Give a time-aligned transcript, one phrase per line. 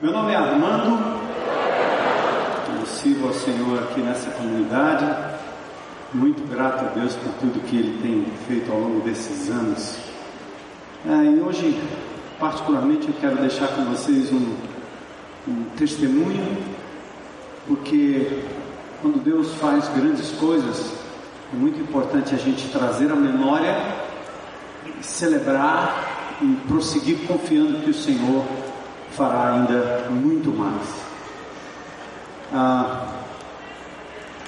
[0.00, 1.22] Meu nome é Armando,
[2.80, 5.06] eu sirvo ao Senhor aqui nessa comunidade,
[6.12, 9.96] muito grato a Deus por tudo que Ele tem feito ao longo desses anos.
[11.06, 11.80] É, e hoje,
[12.40, 14.56] particularmente, eu quero deixar com vocês um,
[15.46, 16.58] um testemunho,
[17.68, 18.42] porque
[19.00, 20.92] quando Deus faz grandes coisas,
[21.52, 23.76] é muito importante a gente trazer a memória,
[25.00, 28.44] celebrar e prosseguir confiando que o Senhor
[29.16, 30.88] fará ainda muito mais.
[32.52, 33.06] Ah,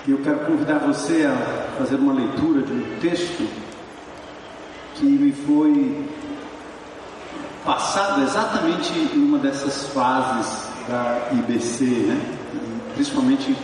[0.07, 3.49] eu quero convidar você a fazer uma leitura de um texto
[4.95, 6.09] que me foi
[7.65, 12.37] passado exatamente numa dessas fases da IBC, né?
[12.95, 13.57] principalmente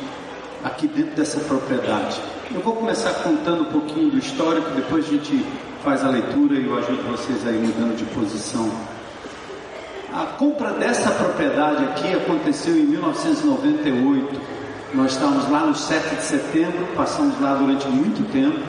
[0.65, 2.21] aqui dentro dessa propriedade.
[2.53, 5.47] Eu vou começar contando um pouquinho do histórico, depois a gente
[5.85, 8.69] faz a leitura e eu ajudo vocês aí mudando de posição.
[10.13, 14.41] A compra dessa propriedade aqui aconteceu em 1998.
[14.93, 18.61] Nós estávamos lá no 7 de setembro, passamos lá durante muito tempo.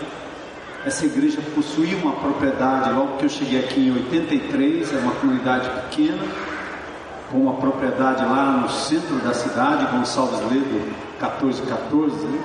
[0.86, 5.70] Essa igreja possuía uma propriedade logo que eu cheguei aqui em 83, é uma comunidade
[5.70, 6.24] pequena,
[7.30, 12.26] com uma propriedade lá no centro da cidade, Gonçalves Ledo 1414.
[12.26, 12.40] Né?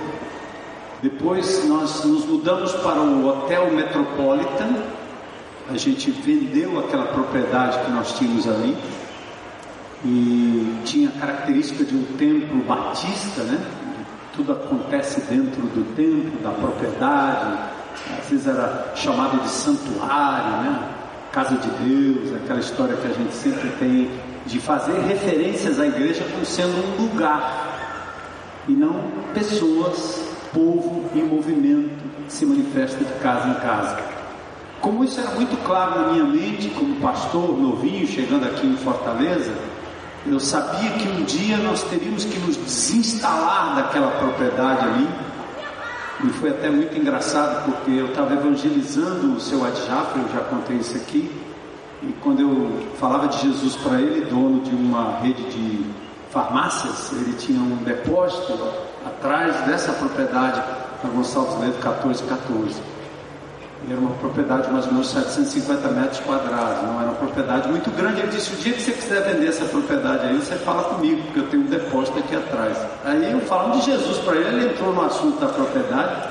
[1.03, 4.75] Depois nós nos mudamos para o Hotel Metropolitan,
[5.71, 8.77] a gente vendeu aquela propriedade que nós tínhamos ali
[10.05, 13.61] e tinha a característica de um templo batista, né?
[14.35, 17.59] Tudo acontece dentro do templo, da propriedade.
[18.19, 20.89] Às vezes era chamado de santuário, né?
[21.33, 24.11] Casa de Deus, aquela história que a gente sempre tem
[24.47, 27.69] de fazer referências à igreja como sendo um lugar
[28.67, 28.95] e não
[29.35, 30.21] pessoas,
[30.53, 31.91] povo em movimento
[32.27, 34.18] que se manifesta de casa em casa.
[34.81, 39.53] Como isso era muito claro na minha mente, como pastor novinho chegando aqui em Fortaleza,
[40.27, 45.09] eu sabia que um dia nós teríamos que nos desinstalar daquela propriedade ali.
[46.25, 50.77] E foi até muito engraçado porque eu estava evangelizando o seu Adjafra, eu já contei
[50.77, 51.31] isso aqui.
[52.03, 55.85] E quando eu falava de Jesus para ele, dono de uma rede de
[56.31, 58.53] farmácias, ele tinha um depósito
[59.05, 60.63] atrás dessa propriedade
[61.03, 62.98] na Gonçalves Ledo 1414.
[63.87, 67.91] Era uma propriedade de mais ou menos 750 metros quadrados, não era uma propriedade muito
[67.93, 68.21] grande.
[68.21, 71.41] Ele disse: O dia que você quiser vender essa propriedade aí, você fala comigo, porque
[71.41, 72.77] eu tenho um depósito aqui atrás.
[73.05, 76.29] Aí eu falando de Jesus para ele, ele entrou no assunto da propriedade.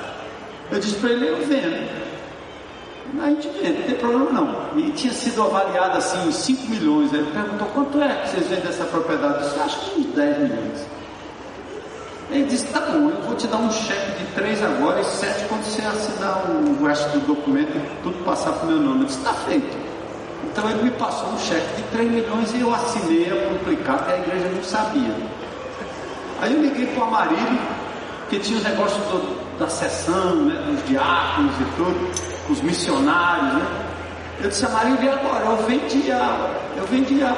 [0.70, 2.08] Eu disse para ele: Eu vendo.
[3.20, 4.78] A gente vende, não tem problema não.
[4.78, 7.12] E tinha sido avaliado assim em 5 milhões.
[7.12, 9.42] Ele perguntou: Quanto é que vocês vendem essa propriedade?
[9.42, 10.97] Eu disse: Acho que uns 10 milhões.
[12.30, 15.44] Ele disse: Tá bom, eu vou te dar um cheque de três agora e sete
[15.48, 19.00] quando você assinar o resto do documento e tudo passar para o meu nome.
[19.00, 19.88] Eu disse: Está feito.
[20.44, 24.12] Então ele me passou um cheque de 3 milhões e eu assinei a publicar, que
[24.12, 25.14] a igreja não sabia.
[26.40, 27.58] Aí eu liguei para o Amarilho,
[28.28, 32.12] que tinha os negócios do, da sessão, né, dos diáconos e tudo,
[32.50, 33.54] os missionários.
[33.54, 33.66] Né?
[34.42, 35.44] Eu disse: Amarilho, e agora?
[35.44, 36.50] Eu vendi a.
[36.76, 37.36] Eu vendi a.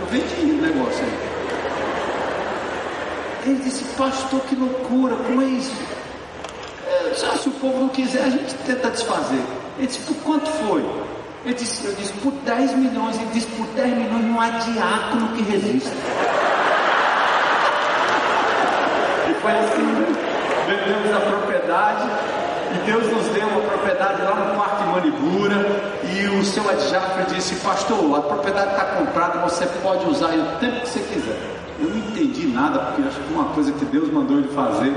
[0.00, 1.23] Eu vendi o negócio aí.
[3.46, 5.74] Ele disse, pastor, que loucura, como é isso?
[7.22, 9.42] Ah, se o povo não quiser, a gente tenta desfazer.
[9.76, 10.80] Ele disse, por quanto foi?
[11.44, 13.16] Ele disse, eu disse, por 10 milhões.
[13.16, 15.94] Ele disse, por 10 milhões não há diácono que resista.
[19.28, 20.06] e foi assim,
[20.66, 22.08] vendemos a propriedade.
[22.72, 25.56] E Deus nos deu uma propriedade lá no Parque Manibura.
[26.02, 30.80] E o seu Adjafra disse, pastor, a propriedade está comprada, você pode usar o tempo
[30.80, 31.53] que você quiser.
[31.80, 34.92] Eu não entendi nada, porque acho que uma coisa que Deus mandou ele fazer.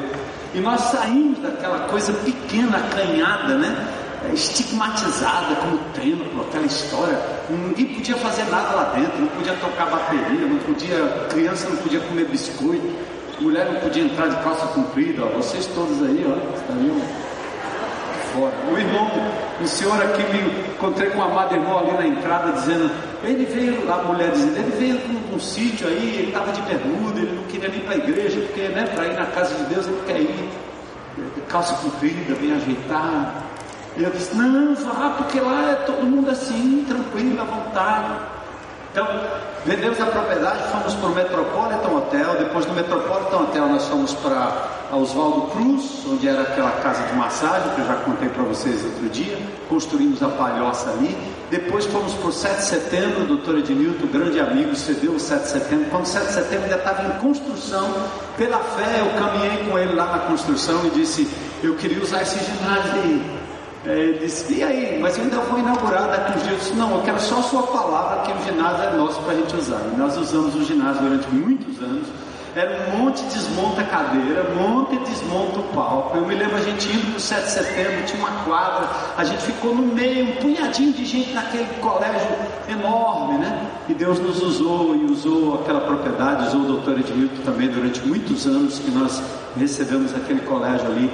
[0.53, 3.93] E nós saímos daquela coisa pequena, acanhada, né?
[4.33, 7.19] estigmatizada como templo, aquela história.
[7.49, 11.99] Ninguém podia fazer nada lá dentro, não podia tocar bateria, não podia, criança não podia
[12.01, 12.85] comer biscoito,
[13.39, 15.23] mulher não podia entrar de calça comprida.
[15.25, 16.95] Ó, vocês todos aí, ó, estariam
[18.37, 18.53] fora.
[18.71, 19.09] O irmão,
[19.59, 22.91] o senhor aqui me encontrei com um amado irmão ali na entrada dizendo,
[23.23, 27.19] ele veio, a mulher dizendo, ele veio com um sítio aí, ele estava de bermuda,
[27.19, 29.87] ele não queria ir para a igreja, porque né, para ir na casa de Deus
[29.87, 30.49] ele quer ir,
[31.49, 33.47] calça comprida, bem ajeitado.
[33.97, 38.36] E eu disse, não, vá, porque lá é todo mundo assim, tranquilo, à vontade.
[38.91, 39.07] Então,
[39.65, 42.35] vendemos a propriedade, fomos para o Metropolitan Hotel.
[42.39, 47.69] Depois do Metropolitan Hotel, nós fomos para Oswaldo Cruz, onde era aquela casa de massagem
[47.75, 49.37] que eu já contei para vocês outro dia.
[49.69, 51.15] Construímos a palhoça ali.
[51.49, 55.43] Depois fomos para o 7 de setembro, o doutor Edmilton, grande amigo, cedeu o 7
[55.43, 55.85] de setembro.
[55.89, 57.93] Quando o 7 de setembro ainda estava em construção,
[58.37, 61.27] pela fé eu caminhei com ele lá na construção e disse:
[61.63, 63.36] Eu queria usar esse ginásio aí.
[63.85, 66.53] É, disse, e aí, mas eu ainda vou inaugurar daqui uns dias.
[66.53, 69.33] Eu disse, não, eu quero só a sua palavra que o ginásio é nosso para
[69.33, 69.81] a gente usar.
[69.93, 72.07] E nós usamos o ginásio durante muitos anos.
[72.55, 76.17] Era um monte desmonta a cadeira, monta e desmonta o palco.
[76.17, 79.23] Eu me lembro a gente indo para o 7 de setembro, tinha uma quadra, a
[79.23, 82.35] gente ficou no meio, um punhadinho de gente naquele colégio
[82.67, 83.69] enorme, né?
[83.87, 88.47] E Deus nos usou e usou aquela propriedade, usou o doutor Edmilton também durante muitos
[88.47, 89.21] anos que nós
[89.55, 91.11] recebemos aquele colégio ali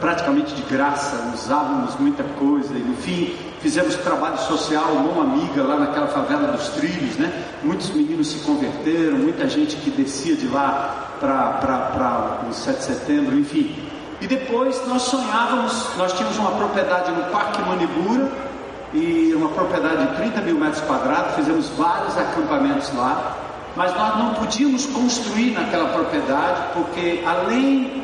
[0.00, 6.48] praticamente de graça, usávamos muita coisa, enfim, fizemos trabalho social, mão amiga lá naquela favela
[6.52, 7.32] dos trilhos, né?
[7.62, 13.38] Muitos meninos se converteram, muita gente que descia de lá para o 7 de setembro,
[13.38, 13.74] enfim.
[14.20, 18.50] E depois nós sonhávamos, nós tínhamos uma propriedade no Parque Manibura,
[18.92, 23.36] e uma propriedade de 30 mil metros quadrados, fizemos vários acampamentos lá,
[23.76, 28.02] mas nós não podíamos construir naquela propriedade, porque além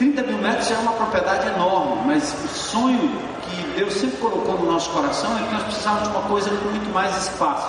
[0.00, 3.10] 30 mil metros é uma propriedade enorme, mas o sonho
[3.42, 6.70] que Deus sempre colocou no nosso coração é que nós precisávamos de uma coisa com
[6.70, 7.68] muito mais espaço.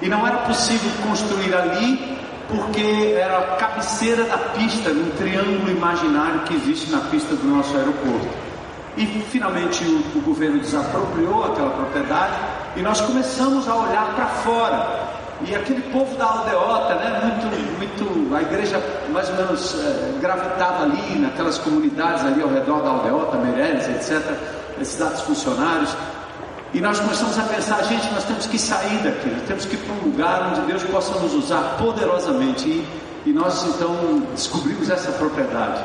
[0.00, 2.18] E não era possível construir ali
[2.48, 7.76] porque era a cabeceira da pista, num triângulo imaginário que existe na pista do nosso
[7.76, 8.28] aeroporto.
[8.96, 12.34] E finalmente o, o governo desapropriou aquela propriedade
[12.76, 15.12] e nós começamos a olhar para fora
[15.46, 17.51] e aquele povo da aldeota, né, muito,
[18.36, 23.36] a igreja mais ou menos é, gravitava ali, naquelas comunidades ali ao redor da aldeota,
[23.36, 24.22] Meireles, etc.,
[24.80, 25.94] esses dados funcionários.
[26.74, 29.94] E nós começamos a pensar, gente, nós temos que sair daqui, temos que ir para
[29.94, 32.66] um lugar onde Deus possa nos usar poderosamente.
[32.66, 32.86] E,
[33.26, 35.84] e nós então descobrimos essa propriedade.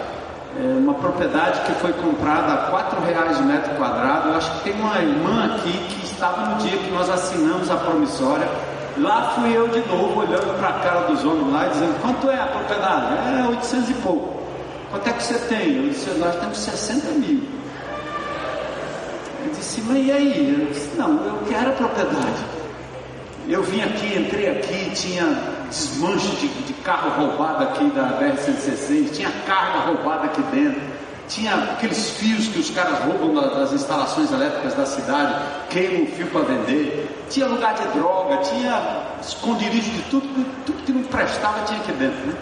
[0.60, 4.30] É uma propriedade que foi comprada a quatro reais o metro quadrado.
[4.30, 7.76] Eu acho que tem uma irmã aqui que estava no dia que nós assinamos a
[7.76, 8.48] promissória
[9.00, 12.40] Lá fui eu de novo, olhando para a cara dos homens lá, dizendo: quanto é
[12.40, 13.40] a propriedade?
[13.40, 14.42] É 800 e pouco.
[14.90, 15.76] Quanto é que você tem?
[15.78, 17.44] Eu disse: nós temos 60 mil.
[19.42, 20.60] Ele disse: mas e aí?
[20.60, 22.58] Eu disse: não, eu quero a propriedade.
[23.48, 25.26] Eu vim aqui, entrei aqui, tinha
[25.70, 30.97] desmanche de, de carro roubado aqui da BR-116, tinha carga roubada aqui dentro
[31.28, 36.28] tinha aqueles fios que os caras roubam das instalações elétricas da cidade, queimam o fio
[36.28, 41.80] para vender, tinha lugar de droga, tinha esconderijo de tudo, tudo que não prestava tinha
[41.80, 42.28] aqui dentro.
[42.28, 42.34] Né?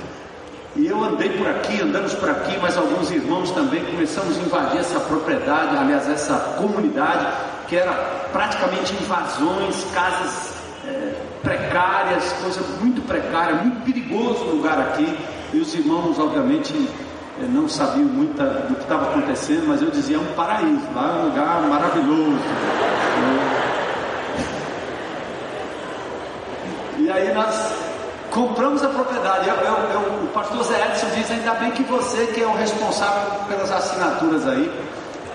[0.75, 4.79] E eu andei por aqui, andamos por aqui, mas alguns irmãos também começamos a invadir
[4.79, 7.27] essa propriedade, aliás, essa comunidade,
[7.67, 7.93] que era
[8.33, 10.53] praticamente invasões, casas
[10.85, 15.17] é, precárias, coisa muito precária, muito perigoso o lugar aqui.
[15.53, 16.73] E os irmãos, obviamente,
[17.39, 21.21] não sabiam muito do que estava acontecendo, mas eu dizia é um paraíso, lá é
[21.21, 22.39] um lugar maravilhoso.
[26.97, 27.73] E aí nós
[28.31, 29.49] compramos a propriedade.
[29.49, 32.53] Eu, eu, eu, o pastor Zé Edson diz, ainda bem que você que é o
[32.53, 34.71] responsável pelas assinaturas aí,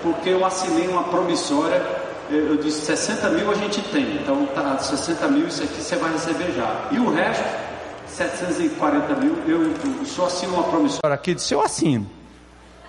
[0.01, 1.81] porque eu assinei uma promissória,
[2.29, 6.11] eu, disse 60 mil a gente tem, então tá 60 mil, isso aqui você vai
[6.13, 6.87] receber já.
[6.91, 7.70] E o resto
[8.11, 12.09] 740 mil, eu só assino uma promissória aqui, disse, eu assino.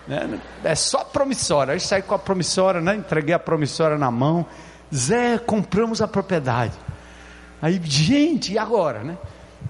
[0.07, 0.41] Né?
[0.65, 1.75] É só promissória.
[1.75, 2.97] Aí saí com a promissória, né?
[2.97, 4.45] entreguei a promissória na mão.
[4.95, 6.75] Zé, compramos a propriedade.
[7.61, 9.17] Aí, gente, e agora, né?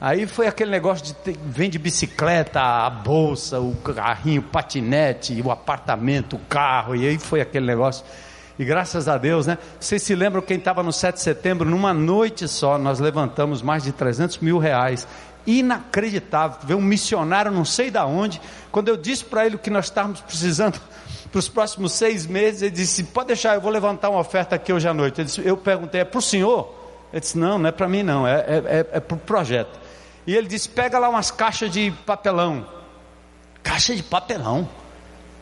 [0.00, 5.50] Aí foi aquele negócio de ter, vende bicicleta, a bolsa, o carrinho, o patinete, o
[5.50, 8.04] apartamento, o carro, e aí foi aquele negócio.
[8.58, 9.58] E graças a Deus, né?
[9.78, 13.84] Vocês se lembram quem estava no 7 de setembro, numa noite só, nós levantamos mais
[13.84, 15.06] de 300 mil reais
[15.46, 16.58] inacreditável.
[16.62, 18.40] Ver um missionário, não sei da onde.
[18.70, 20.80] Quando eu disse para ele o que nós estávamos precisando
[21.30, 24.72] para os próximos seis meses, ele disse: Pode deixar, eu vou levantar uma oferta aqui
[24.72, 25.18] hoje à noite.
[25.18, 26.74] Eu, disse, eu perguntei: É para o senhor?
[27.12, 29.80] Ele disse: Não, não é para mim, não, é, é, é, é para o projeto.
[30.26, 32.66] E ele disse: Pega lá umas caixas de papelão.
[33.62, 34.68] Caixa de papelão.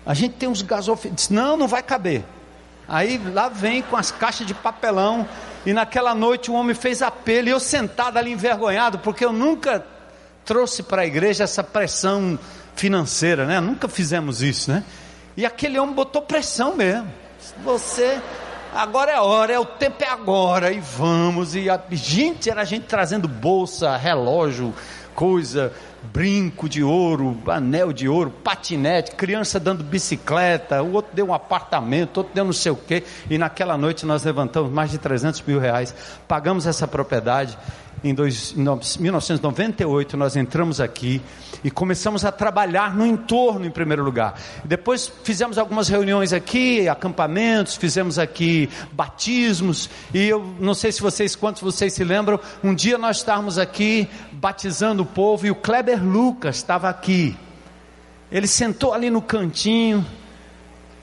[0.04, 1.16] A gente tem uns gasofilos.
[1.16, 2.24] Disse: Não, não vai caber.
[2.88, 5.26] Aí lá vem com as caixas de papelão.
[5.64, 7.48] E naquela noite o homem fez apelo.
[7.48, 9.84] E eu sentado ali envergonhado, porque eu nunca
[10.44, 12.38] trouxe para a igreja essa pressão
[12.74, 13.60] financeira, né?
[13.60, 14.84] Nunca fizemos isso, né?
[15.36, 17.08] E aquele homem botou pressão mesmo.
[17.62, 18.20] Você,
[18.74, 21.54] agora é a hora, é o tempo é agora, e vamos.
[21.54, 24.74] E a gente, era a gente trazendo bolsa, relógio,
[25.14, 31.34] coisa, brinco de ouro, anel de ouro, patinete, criança dando bicicleta, o outro deu um
[31.34, 35.42] apartamento, outro deu não sei o quê, e naquela noite nós levantamos mais de 300
[35.42, 35.94] mil reais,
[36.26, 37.58] pagamos essa propriedade,
[38.02, 41.20] em, dois, em 1998 nós entramos aqui
[41.62, 44.40] e começamos a trabalhar no entorno em primeiro lugar.
[44.64, 51.36] Depois fizemos algumas reuniões aqui, acampamentos, fizemos aqui batismos e eu não sei se vocês
[51.36, 56.02] quantos vocês se lembram, um dia nós estávamos aqui batizando o povo e o Kleber
[56.02, 57.36] Lucas estava aqui.
[58.30, 60.06] Ele sentou ali no cantinho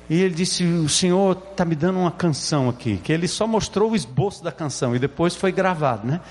[0.10, 2.98] E ele disse: O senhor está me dando uma canção aqui.
[2.98, 6.22] Que ele só mostrou o esboço da canção e depois foi gravado, né?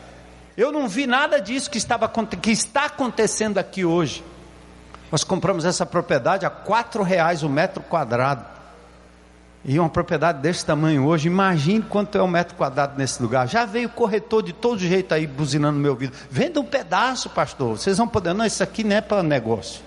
[0.57, 4.23] Eu não vi nada disso que, estava, que está acontecendo aqui hoje.
[5.11, 8.45] Nós compramos essa propriedade a quatro reais o metro quadrado.
[9.65, 13.47] E uma propriedade desse tamanho hoje, imagine quanto é um metro quadrado nesse lugar.
[13.49, 16.13] Já veio corretor de todo jeito aí buzinando no meu ouvido.
[16.31, 17.79] Venda um pedaço, pastor.
[17.79, 18.35] Vocês vão poder.
[18.35, 19.81] Não, isso aqui não é para negócio.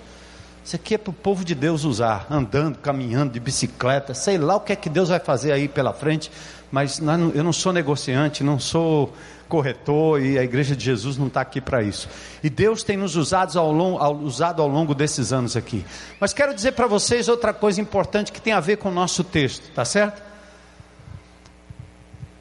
[0.64, 4.56] Isso aqui é para o povo de Deus usar, andando, caminhando, de bicicleta, sei lá
[4.56, 6.28] o que é que Deus vai fazer aí pela frente,
[6.72, 9.14] mas eu não sou negociante, não sou
[9.48, 12.08] corretor e a igreja de Jesus não está aqui para isso.
[12.42, 15.84] E Deus tem nos usado ao, longo, usado ao longo desses anos aqui.
[16.20, 19.24] Mas quero dizer para vocês outra coisa importante que tem a ver com o nosso
[19.24, 20.22] texto, tá certo?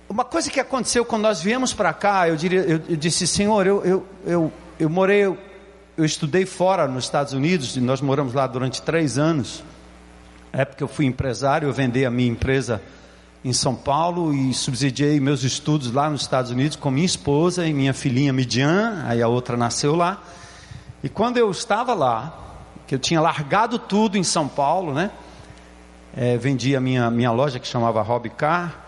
[0.08, 3.66] Uma coisa que aconteceu quando nós viemos para cá, eu, diria, eu, eu, disse, Senhor,
[3.66, 5.38] eu, eu, eu, eu morei, eu,
[5.98, 9.64] eu estudei fora nos Estados Unidos, e nós moramos lá durante três anos.
[10.54, 12.82] Na época eu fui empresário, eu vendi a minha empresa
[13.46, 17.72] em São Paulo e subsidiei meus estudos lá nos Estados Unidos com minha esposa e
[17.72, 20.20] minha filhinha Midian, aí a outra nasceu lá.
[21.04, 22.40] E quando eu estava lá,
[22.88, 25.12] que eu tinha largado tudo em São Paulo, né?
[26.18, 28.84] É, vendi a minha, minha loja que chamava Hobby Car,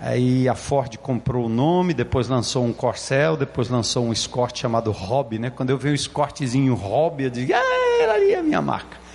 [0.00, 4.92] aí a Ford comprou o nome, depois lançou um Corcel, depois lançou um Escort chamado
[4.92, 5.50] Hobby, né?
[5.50, 9.05] Quando eu vi o Escortezinho Hobby, eu digo, ah, ali é a minha marca.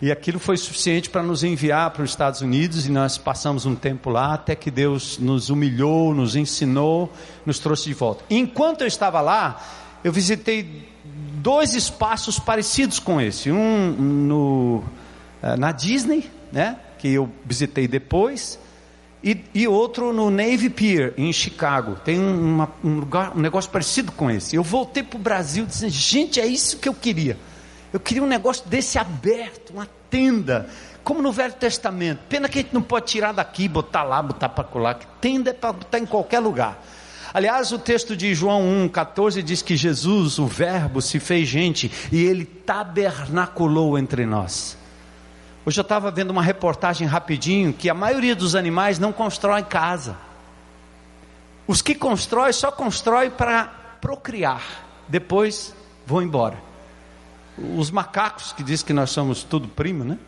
[0.00, 3.74] E aquilo foi suficiente para nos enviar para os Estados Unidos e nós passamos um
[3.74, 7.12] tempo lá até que Deus nos humilhou, nos ensinou,
[7.44, 8.24] nos trouxe de volta.
[8.30, 9.60] Enquanto eu estava lá,
[10.04, 13.50] eu visitei dois espaços parecidos com esse.
[13.50, 14.84] Um no,
[15.42, 18.58] eh, na Disney, né, que eu visitei depois,
[19.22, 21.96] e, e outro no Navy Pier, em Chicago.
[22.04, 24.54] Tem uma, um, lugar, um negócio parecido com esse.
[24.54, 27.36] Eu voltei para o Brasil dizendo, gente, é isso que eu queria.
[27.92, 30.68] Eu queria um negócio desse aberto, uma tenda,
[31.02, 32.20] como no Velho Testamento.
[32.28, 34.94] Pena que a gente não pode tirar daqui, botar lá, botar para colar.
[34.94, 36.82] Que tenda é para botar em qualquer lugar.
[37.32, 42.22] Aliás, o texto de João 1,14 diz que Jesus, o Verbo, se fez gente e
[42.22, 44.76] ele tabernaculou entre nós.
[45.64, 50.16] Hoje eu estava vendo uma reportagem rapidinho que a maioria dos animais não constrói casa.
[51.66, 53.64] Os que constroem só constroem para
[54.00, 54.62] procriar,
[55.06, 55.74] depois
[56.06, 56.67] vão embora
[57.76, 60.18] os macacos que diz que nós somos tudo primo, né?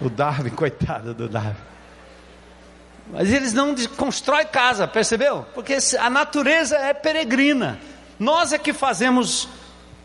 [0.00, 1.56] O Darwin, coitado do Darwin.
[3.10, 5.46] Mas eles não constroem casa, percebeu?
[5.54, 7.78] Porque a natureza é peregrina.
[8.18, 9.48] Nós é que fazemos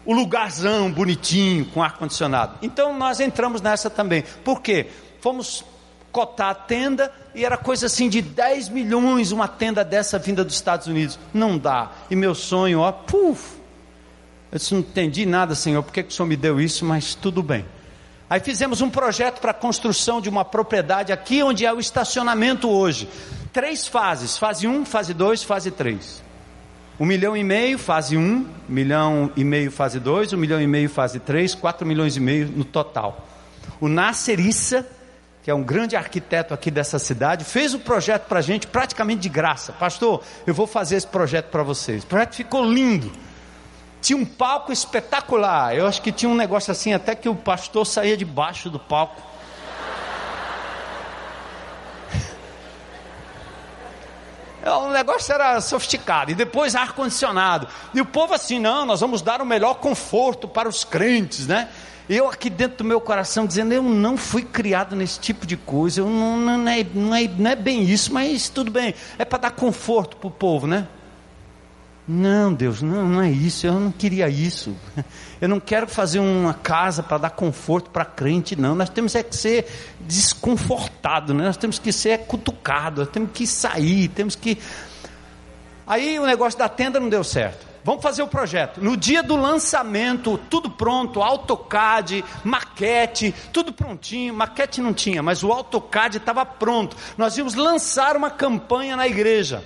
[0.05, 2.57] o lugarzão bonitinho, com ar-condicionado.
[2.61, 4.23] Então nós entramos nessa também.
[4.43, 4.87] Por quê?
[5.21, 5.63] Fomos
[6.11, 10.55] cotar a tenda e era coisa assim de 10 milhões uma tenda dessa vinda dos
[10.55, 11.19] Estados Unidos.
[11.33, 11.91] Não dá.
[12.09, 13.56] E meu sonho, ó, puf,
[14.51, 17.15] eu disse, não entendi nada, Senhor, por que, que o Senhor me deu isso, mas
[17.15, 17.65] tudo bem.
[18.29, 22.69] Aí fizemos um projeto para a construção de uma propriedade aqui onde é o estacionamento
[22.69, 23.07] hoje.
[23.53, 26.23] Três fases, fase 1, fase 2, fase 3.
[26.99, 30.67] Um milhão e meio, fase 1, um milhão e meio, fase 2, um milhão e
[30.67, 33.25] meio, fase 3, quatro milhões e meio no total.
[33.79, 34.85] O Nasser Issa,
[35.43, 39.21] que é um grande arquiteto aqui dessa cidade, fez o projeto para a gente praticamente
[39.21, 39.71] de graça.
[39.71, 42.03] Pastor, eu vou fazer esse projeto para vocês.
[42.03, 43.09] O projeto ficou lindo.
[44.07, 45.75] Tinha um palco espetacular.
[45.75, 49.21] Eu acho que tinha um negócio assim, até que o pastor saía debaixo do palco.
[54.65, 56.31] O negócio era sofisticado.
[56.31, 57.67] E depois ar-condicionado.
[57.93, 61.67] E o povo assim, não, nós vamos dar o melhor conforto para os crentes, né?
[62.07, 65.99] Eu aqui dentro do meu coração dizendo, eu não fui criado nesse tipo de coisa.
[65.99, 68.95] Eu não, não, é, não, é, não é bem isso, mas tudo bem.
[69.17, 70.87] É para dar conforto para o povo, né?
[72.07, 73.67] Não, Deus, não, não é isso.
[73.67, 74.73] Eu não queria isso.
[75.41, 78.73] Eu não quero fazer uma casa para dar conforto para crente, não.
[78.73, 79.67] Nós temos é que ser
[79.99, 81.43] desconfortado, né?
[81.43, 84.57] nós temos que ser cutucado, nós temos que sair, temos que.
[85.85, 87.67] Aí o negócio da tenda não deu certo.
[87.83, 88.81] vamos fazer o projeto.
[88.81, 94.33] No dia do lançamento, tudo pronto, AutoCAD, maquete, tudo prontinho.
[94.33, 96.97] Maquete não tinha, mas o AutoCAD estava pronto.
[97.17, 99.63] Nós íamos lançar uma campanha na igreja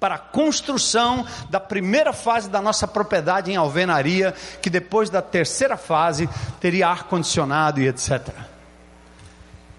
[0.00, 5.76] para a construção da primeira fase da nossa propriedade em alvenaria, que depois da terceira
[5.76, 6.28] fase
[6.60, 8.28] teria ar-condicionado e etc.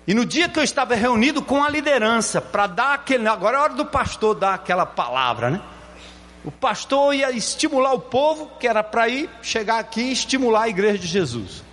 [0.05, 3.27] E no dia que eu estava reunido com a liderança para dar aquele.
[3.27, 5.61] Agora é hora do pastor dar aquela palavra, né?
[6.43, 10.69] O pastor ia estimular o povo, que era para ir chegar aqui e estimular a
[10.69, 11.63] igreja de Jesus.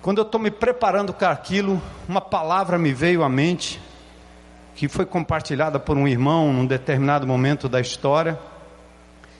[0.00, 3.80] Quando eu estou me preparando para aquilo, uma palavra me veio à mente
[4.80, 8.40] que foi compartilhada por um irmão num determinado momento da história.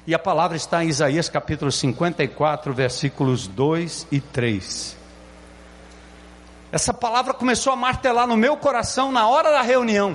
[0.06, 4.98] E a palavra está em Isaías capítulo 54, versículos 2 e 3.
[6.70, 10.14] Essa palavra começou a martelar no meu coração na hora da reunião.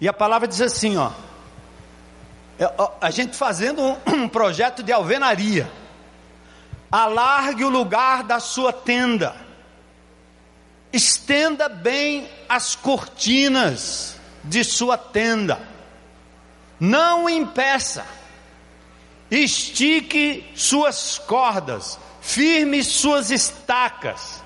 [0.00, 1.10] E a palavra diz assim, ó.
[2.56, 5.68] É, a gente fazendo um projeto de alvenaria.
[6.88, 9.43] Alargue o lugar da sua tenda
[10.94, 15.60] estenda bem as cortinas de sua tenda,
[16.78, 18.06] não impeça,
[19.28, 24.42] estique suas cordas, firme suas estacas,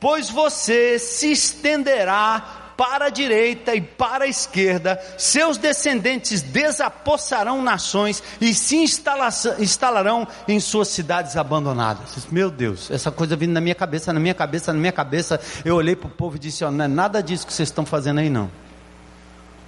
[0.00, 8.22] pois você se estenderá para a direita e para a esquerda, seus descendentes desapossarão nações
[8.40, 12.28] e se instalarão em suas cidades abandonadas.
[12.30, 15.40] Meu Deus, essa coisa vindo na minha cabeça, na minha cabeça, na minha cabeça.
[15.64, 17.84] Eu olhei para o povo e disse: oh, Não é nada disso que vocês estão
[17.84, 18.48] fazendo aí, não.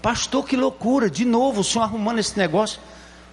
[0.00, 2.80] Pastor, que loucura, de novo o senhor arrumando esse negócio.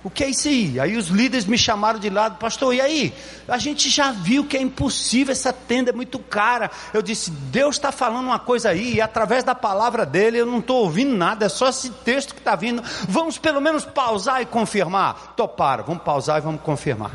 [0.04, 0.80] O que é isso aí?
[0.80, 3.14] Aí os líderes me chamaram de lado, pastor, e aí?
[3.48, 6.70] A gente já viu que é impossível, essa tenda é muito cara.
[6.94, 10.60] Eu disse, Deus está falando uma coisa aí, e através da palavra dele eu não
[10.60, 12.82] estou ouvindo nada, é só esse texto que está vindo.
[13.10, 15.34] Vamos pelo menos pausar e confirmar.
[15.36, 17.12] Toparam, vamos pausar e vamos confirmar.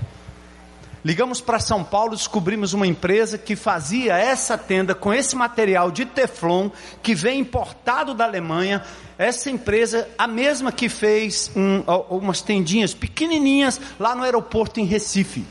[1.05, 6.07] Ligamos para São Paulo, descobrimos uma empresa que fazia essa tenda com esse material de
[6.07, 6.71] Teflon
[7.03, 8.85] que vem importado da Alemanha.
[9.19, 15.45] Essa empresa, a mesma que fez um, umas tendinhas pequenininhas lá no aeroporto em Recife.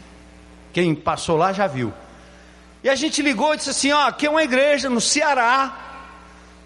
[0.71, 1.93] Quem passou lá já viu.
[2.81, 6.05] E a gente ligou e disse assim: ó, aqui é uma igreja no Ceará,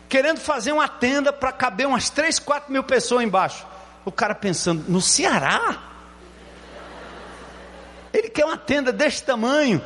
[0.07, 3.65] querendo fazer uma tenda para caber umas 3, 4 mil pessoas embaixo.
[4.05, 5.94] O cara pensando: no Ceará?
[8.15, 9.81] Ele quer uma tenda desse tamanho.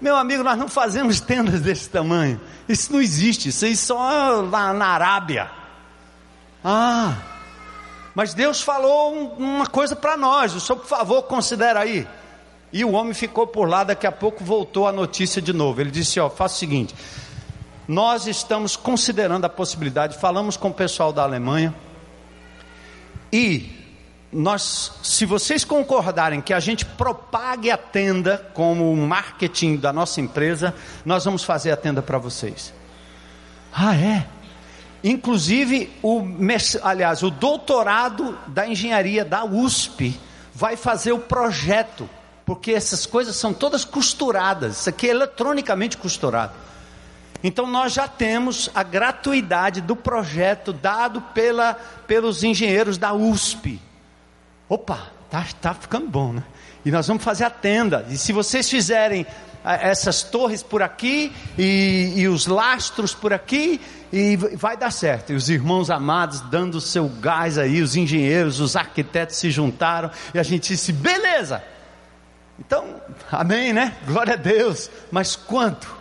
[0.00, 2.40] Meu amigo, nós não fazemos tendas desse tamanho.
[2.68, 3.48] Isso não existe.
[3.50, 5.50] Isso aí só lá na Arábia.
[6.64, 7.14] Ah,
[8.14, 10.54] mas Deus falou uma coisa para nós.
[10.54, 12.06] O senhor, por favor, considera aí.
[12.72, 13.84] E o homem ficou por lá.
[13.84, 15.80] Daqui a pouco voltou a notícia de novo.
[15.80, 16.94] Ele disse: Ó, faça o seguinte.
[17.86, 20.18] Nós estamos considerando a possibilidade.
[20.18, 21.72] Falamos com o pessoal da Alemanha.
[23.32, 23.77] E
[24.32, 30.74] nós, se vocês concordarem que a gente propague a tenda como marketing da nossa empresa,
[31.04, 32.74] nós vamos fazer a tenda para vocês.
[33.72, 34.26] Ah, é?
[35.02, 36.22] Inclusive, o,
[36.82, 40.18] aliás, o doutorado da engenharia da USP
[40.54, 42.08] vai fazer o projeto,
[42.44, 46.52] porque essas coisas são todas costuradas, isso aqui é eletronicamente costurado.
[47.42, 51.74] Então nós já temos a gratuidade do projeto dado pela,
[52.06, 53.80] pelos engenheiros da USP
[54.68, 56.42] opa, tá, tá ficando bom, né?
[56.84, 58.06] E nós vamos fazer a tenda.
[58.08, 59.26] E se vocês fizerem
[59.64, 63.80] ah, essas torres por aqui e, e, os lastros por aqui
[64.12, 65.32] e vai dar certo.
[65.32, 70.10] E os irmãos amados dando o seu gás aí, os engenheiros, os arquitetos se juntaram
[70.32, 71.62] e a gente disse: beleza.
[72.58, 73.00] Então,
[73.30, 73.96] amém, né?
[74.06, 74.90] Glória a Deus.
[75.10, 75.96] Mas quanto?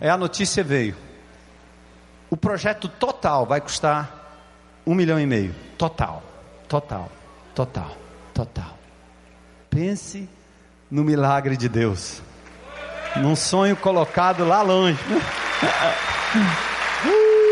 [0.00, 0.96] É a notícia veio.
[2.30, 4.42] O projeto total vai custar
[4.86, 5.54] um milhão e meio.
[5.76, 6.27] Total.
[6.68, 7.10] Total,
[7.54, 7.96] total,
[8.34, 8.78] total.
[9.70, 10.28] Pense
[10.90, 12.20] no milagre de Deus.
[13.16, 14.98] Num sonho colocado lá longe.
[17.06, 17.48] uh!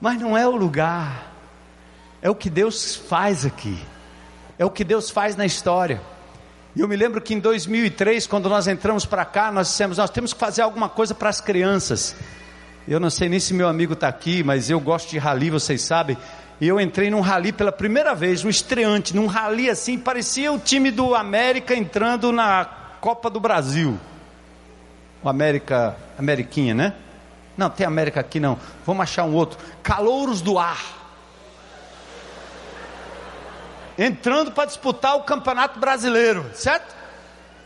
[0.00, 1.30] Mas não é o lugar.
[2.22, 3.78] É o que Deus faz aqui.
[4.58, 6.00] É o que Deus faz na história.
[6.74, 10.08] E eu me lembro que em 2003, quando nós entramos para cá, nós dissemos: nós
[10.08, 12.16] temos que fazer alguma coisa para as crianças.
[12.88, 15.82] Eu não sei nem se meu amigo está aqui, mas eu gosto de rally, vocês
[15.82, 16.16] sabem.
[16.60, 20.58] E eu entrei num rally pela primeira vez, um estreante, num rally assim, parecia o
[20.58, 22.64] time do América entrando na
[23.00, 23.98] Copa do Brasil.
[25.22, 26.94] O América, Ameriquinha, né?
[27.56, 28.58] Não, tem América aqui não.
[28.86, 29.58] Vamos achar um outro.
[29.82, 30.82] Calouros do Ar.
[33.98, 36.99] Entrando para disputar o Campeonato Brasileiro, certo?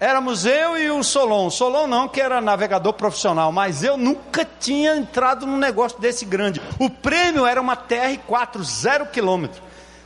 [0.01, 1.49] Éramos eu e o Solon.
[1.51, 6.61] Solon não, que era navegador profissional, mas eu nunca tinha entrado num negócio desse grande.
[6.79, 9.63] O prêmio era uma TR4, zero quilômetro.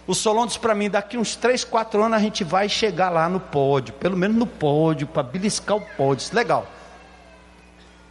[0.07, 3.29] O Solon disse para mim: daqui uns 3, 4 anos a gente vai chegar lá
[3.29, 6.29] no pódio, pelo menos no pódio, para beliscar o pódio.
[6.33, 6.67] Legal.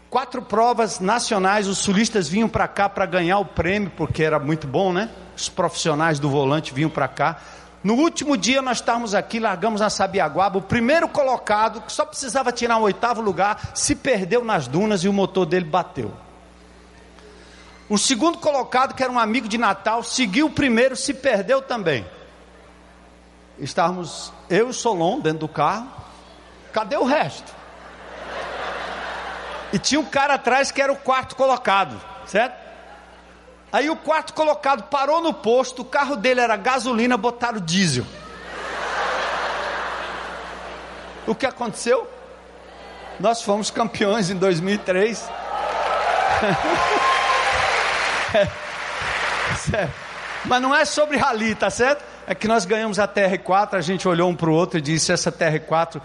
[0.09, 4.65] Quatro provas nacionais, os sulistas vinham para cá para ganhar o prêmio, porque era muito
[4.65, 5.09] bom, né?
[5.35, 7.41] Os profissionais do volante vinham para cá.
[7.88, 12.52] No último dia nós estávamos aqui, largamos na Sabiaguaba, o primeiro colocado, que só precisava
[12.52, 16.12] tirar um oitavo lugar, se perdeu nas dunas e o motor dele bateu.
[17.88, 22.06] O segundo colocado, que era um amigo de Natal, seguiu o primeiro, se perdeu também.
[23.58, 25.89] Estávamos eu e o Solon dentro do carro.
[26.73, 27.56] Cadê o resto?
[29.71, 32.66] E tinha um cara atrás que era o quarto colocado, certo?
[33.71, 38.06] Aí o quarto colocado parou no posto, o carro dele era gasolina, botaram diesel.
[41.25, 42.08] O que aconteceu?
[43.19, 45.30] Nós fomos campeões em 2003.
[49.73, 49.89] é,
[50.45, 52.06] Mas não é sobre rally, tá certo?
[52.25, 55.12] É que nós ganhamos a TR4, a gente olhou um para o outro e disse:
[55.12, 56.01] essa TR4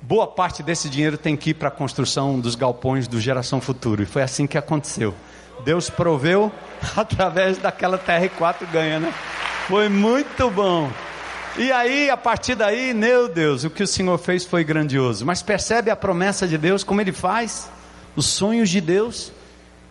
[0.00, 4.02] boa parte desse dinheiro tem que ir para a construção dos galpões do Geração Futuro.
[4.02, 5.14] E foi assim que aconteceu.
[5.64, 6.52] Deus proveu
[6.96, 9.12] através daquela TR4 ganha, né?
[9.66, 10.90] Foi muito bom.
[11.56, 15.26] E aí, a partir daí, meu Deus, o que o Senhor fez foi grandioso.
[15.26, 17.68] Mas percebe a promessa de Deus, como Ele faz?
[18.14, 19.32] Os sonhos de Deus,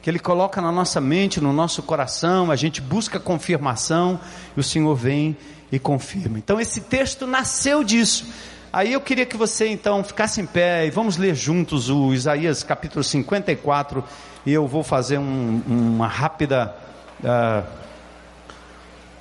[0.02, 4.20] que Ele coloca na nossa mente, no nosso coração, a gente busca confirmação,
[4.56, 5.36] e o Senhor vem
[5.72, 6.38] e confirma.
[6.38, 8.26] Então, esse texto nasceu disso.
[8.72, 12.64] Aí eu queria que você então ficasse em pé e vamos ler juntos o Isaías
[12.64, 14.04] capítulo 54
[14.48, 16.74] e eu vou fazer um, uma rápida
[17.22, 17.68] uh,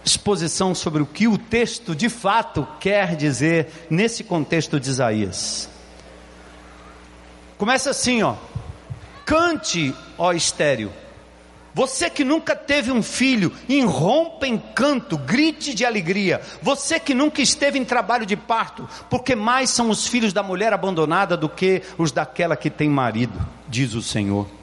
[0.05, 5.69] exposição sobre o que o texto de fato quer dizer nesse contexto de Isaías.
[7.59, 8.37] Começa assim, ó.
[9.25, 10.93] Cante, ó estéreo
[11.77, 16.41] você que nunca teve um filho, irrompa em canto, grite de alegria.
[16.62, 20.73] Você que nunca esteve em trabalho de parto, porque mais são os filhos da mulher
[20.73, 24.56] abandonada do que os daquela que tem marido, diz o Senhor.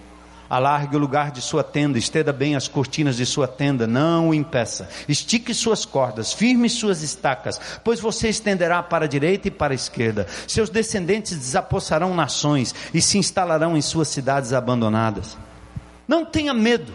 [0.53, 4.33] Alargue o lugar de sua tenda, estenda bem as cortinas de sua tenda, não o
[4.35, 4.87] impeça.
[5.09, 9.75] Estique suas cordas, firme suas estacas, pois você estenderá para a direita e para a
[9.75, 10.27] esquerda.
[10.47, 15.35] Seus descendentes desapossarão nações e se instalarão em suas cidades abandonadas.
[16.07, 16.93] Não tenha medo,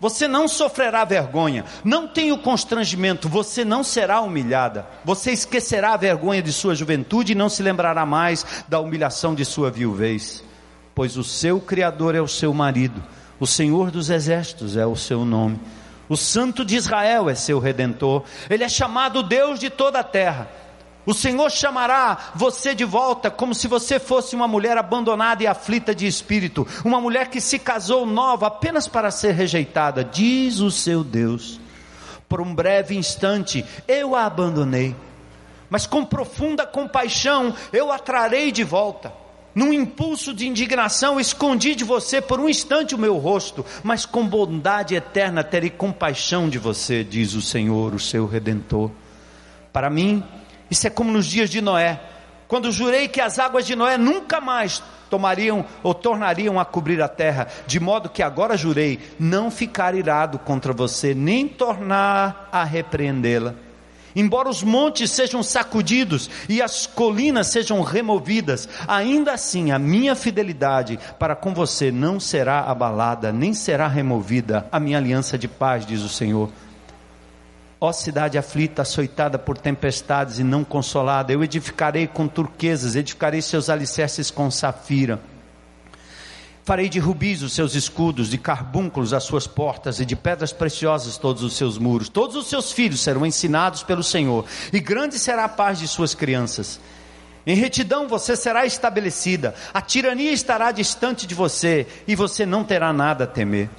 [0.00, 4.84] você não sofrerá vergonha, não tenha o constrangimento, você não será humilhada.
[5.04, 9.44] Você esquecerá a vergonha de sua juventude e não se lembrará mais da humilhação de
[9.44, 10.42] sua viuvez.
[10.96, 13.04] Pois o seu Criador é o seu marido,
[13.38, 15.60] o Senhor dos exércitos é o seu nome.
[16.08, 20.48] O Santo de Israel é seu redentor, ele é chamado Deus de toda a terra.
[21.04, 25.94] O Senhor chamará você de volta como se você fosse uma mulher abandonada e aflita
[25.94, 31.04] de espírito, uma mulher que se casou nova apenas para ser rejeitada, diz o seu
[31.04, 31.60] Deus.
[32.26, 34.96] Por um breve instante eu a abandonei,
[35.68, 39.25] mas com profunda compaixão eu a trarei de volta.
[39.56, 44.28] Num impulso de indignação, escondi de você por um instante o meu rosto, mas com
[44.28, 48.90] bondade eterna terei compaixão de você, diz o Senhor, o seu redentor.
[49.72, 50.22] Para mim,
[50.70, 51.98] isso é como nos dias de Noé,
[52.46, 57.08] quando jurei que as águas de Noé nunca mais tomariam ou tornariam a cobrir a
[57.08, 63.54] terra, de modo que agora jurei não ficar irado contra você, nem tornar a repreendê-la.
[64.16, 70.98] Embora os montes sejam sacudidos e as colinas sejam removidas, ainda assim a minha fidelidade
[71.18, 76.00] para com você não será abalada, nem será removida a minha aliança de paz, diz
[76.00, 76.50] o Senhor.
[77.78, 83.68] Ó cidade aflita, açoitada por tempestades e não consolada, eu edificarei com turquesas, edificarei seus
[83.68, 85.20] alicerces com safira.
[86.66, 91.16] Farei de rubis os seus escudos, de carbúnculos as suas portas, e de pedras preciosas
[91.16, 92.10] todos os seus muros.
[92.10, 96.14] Todos os seus filhos serão ensinados pelo Senhor, e grande será a paz de suas
[96.14, 96.78] crianças.
[97.46, 102.92] Em retidão você será estabelecida, a tirania estará distante de você, e você não terá
[102.92, 103.70] nada a temer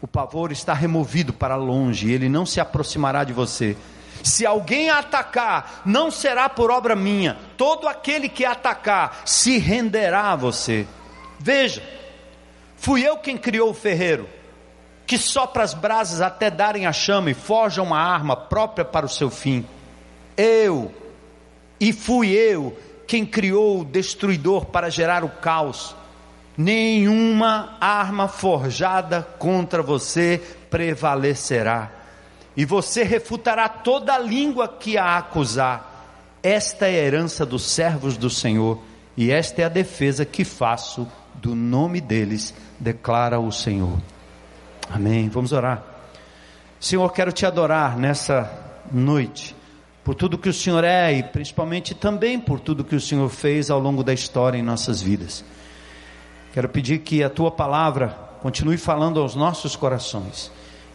[0.00, 3.76] o pavor está removido para longe, ele não se aproximará de você.
[4.22, 10.36] Se alguém atacar, não será por obra minha, todo aquele que atacar se renderá a
[10.36, 10.86] você.
[11.38, 11.82] Veja,
[12.80, 14.28] fui eu quem criou o ferreiro,
[15.06, 19.08] que sopra as brasas até darem a chama e forja uma arma própria para o
[19.08, 19.64] seu fim.
[20.36, 20.92] Eu,
[21.78, 25.94] e fui eu quem criou o destruidor para gerar o caos
[26.60, 31.90] nenhuma arma forjada contra você prevalecerá,
[32.54, 35.88] e você refutará toda língua que a acusar.
[36.42, 38.78] Esta é a herança dos servos do Senhor,
[39.16, 43.98] e esta é a defesa que faço do nome deles, declara o Senhor.
[44.88, 45.28] Amém.
[45.28, 45.82] Vamos orar.
[46.78, 48.50] Senhor, quero te adorar nessa
[48.90, 49.54] noite,
[50.02, 53.70] por tudo que o Senhor é e principalmente também por tudo que o Senhor fez
[53.70, 55.44] ao longo da história em nossas vidas.
[56.52, 58.08] Quero pedir que a tua palavra
[58.40, 60.50] continue falando aos nossos corações.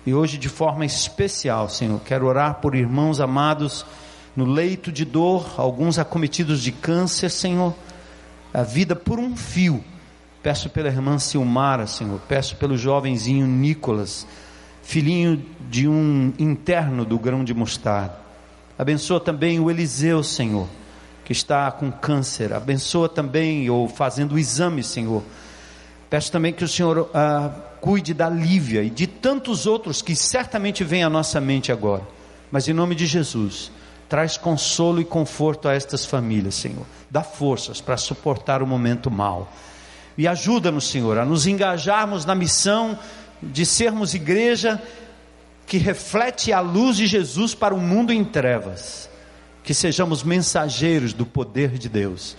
[0.06, 3.86] E hoje, de forma especial, Senhor, quero orar por irmãos amados
[4.36, 7.74] no leito de dor, alguns acometidos de câncer, Senhor,
[8.54, 9.84] a vida por um fio.
[10.46, 14.28] Peço pela irmã Silmara, Senhor, peço pelo jovenzinho Nicolas,
[14.84, 18.16] filhinho de um interno do grão de mostarda.
[18.78, 20.68] Abençoa também o Eliseu, Senhor,
[21.24, 22.54] que está com câncer.
[22.54, 25.24] Abençoa também, ou fazendo o exame, Senhor
[26.12, 27.50] Peço também que o Senhor ah,
[27.82, 32.04] cuide da Lívia e de tantos outros que certamente vêm à nossa mente agora.
[32.52, 33.72] Mas em nome de Jesus,
[34.08, 36.86] traz consolo e conforto a estas famílias, Senhor.
[37.10, 39.52] Dá forças para suportar o momento mal.
[40.18, 42.98] E ajuda-nos, Senhor, a nos engajarmos na missão
[43.42, 44.82] de sermos igreja
[45.68, 49.10] que reflete a luz de Jesus para o mundo em trevas.
[49.64, 52.38] Que sejamos mensageiros do poder de Deus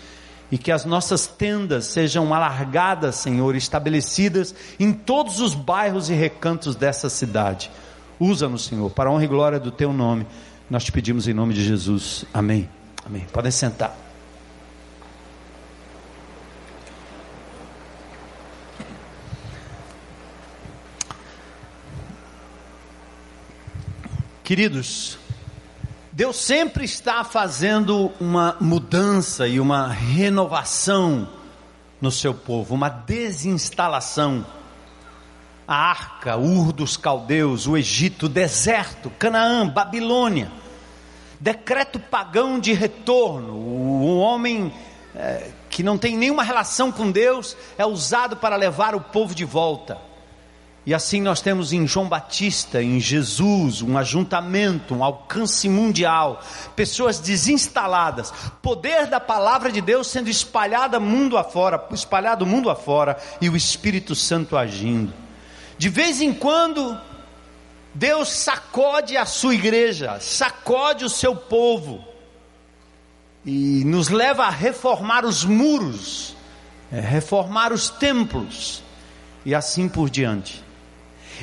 [0.51, 6.77] e que as nossas tendas sejam alargadas, Senhor, estabelecidas em todos os bairros e recantos
[6.77, 7.71] dessa cidade.
[8.19, 10.27] Usa-nos, Senhor, para a honra e glória do Teu nome.
[10.71, 12.25] Nós te pedimos em nome de Jesus.
[12.33, 12.69] Amém.
[13.05, 13.27] Amém.
[13.33, 14.06] Podem sentar.
[24.47, 25.19] Queridos,
[26.13, 31.29] Deus sempre está fazendo uma mudança e uma renovação
[32.01, 34.47] no seu povo, uma desinstalação.
[35.67, 40.53] A arca, Ur dos caldeus, o Egito, o deserto, Canaã, Babilônia,
[41.41, 43.53] decreto pagão de retorno.
[43.53, 44.73] O homem
[45.13, 49.45] é, que não tem nenhuma relação com Deus é usado para levar o povo de
[49.45, 50.06] volta.
[50.87, 56.41] E assim nós temos em João Batista, em Jesus, um ajuntamento, um alcance mundial,
[56.77, 63.51] pessoas desinstaladas, poder da palavra de Deus sendo espalhada mundo afora, espalhado mundo afora e
[63.51, 65.13] o Espírito Santo agindo.
[65.77, 66.97] De vez em quando,
[67.93, 72.05] Deus sacode a sua igreja, sacode o seu povo
[73.45, 76.37] e nos leva a reformar os muros,
[76.93, 78.85] é, reformar os templos
[79.45, 80.66] e assim por diante.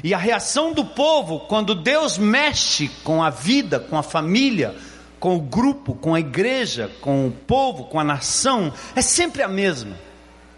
[0.01, 4.75] E a reação do povo quando Deus mexe com a vida, com a família,
[5.19, 9.47] com o grupo, com a igreja, com o povo, com a nação, é sempre a
[9.47, 9.97] mesma.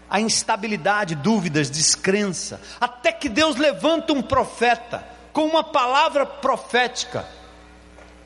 [0.08, 7.26] A instabilidade, dúvidas, descrença, até que Deus levanta um profeta com uma palavra profética.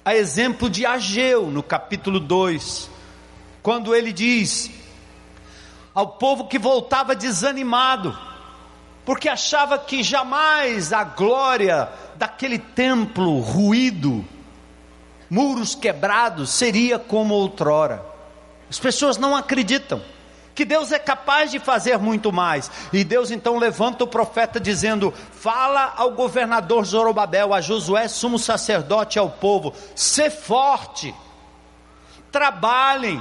[0.04, 2.88] A exemplo de Ageu, no capítulo 2,
[3.62, 4.70] quando ele diz
[5.94, 8.16] ao povo que voltava desanimado:
[9.10, 14.24] porque achava que jamais a glória daquele templo ruído,
[15.28, 18.06] muros quebrados, seria como outrora.
[18.70, 20.00] As pessoas não acreditam
[20.54, 22.70] que Deus é capaz de fazer muito mais.
[22.92, 29.18] E Deus então levanta o profeta dizendo: Fala ao governador Zorobabel, a Josué, sumo sacerdote,
[29.18, 31.12] ao povo: Sê forte,
[32.30, 33.20] trabalhem,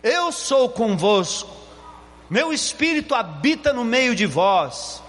[0.00, 1.65] eu sou convosco
[2.28, 5.02] meu espírito habita no meio de vós,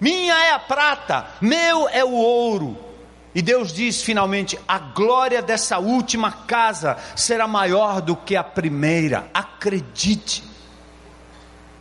[0.00, 2.90] minha é a prata, meu é o ouro.
[3.34, 9.28] E Deus diz finalmente: a glória dessa última casa será maior do que a primeira,
[9.32, 10.42] acredite.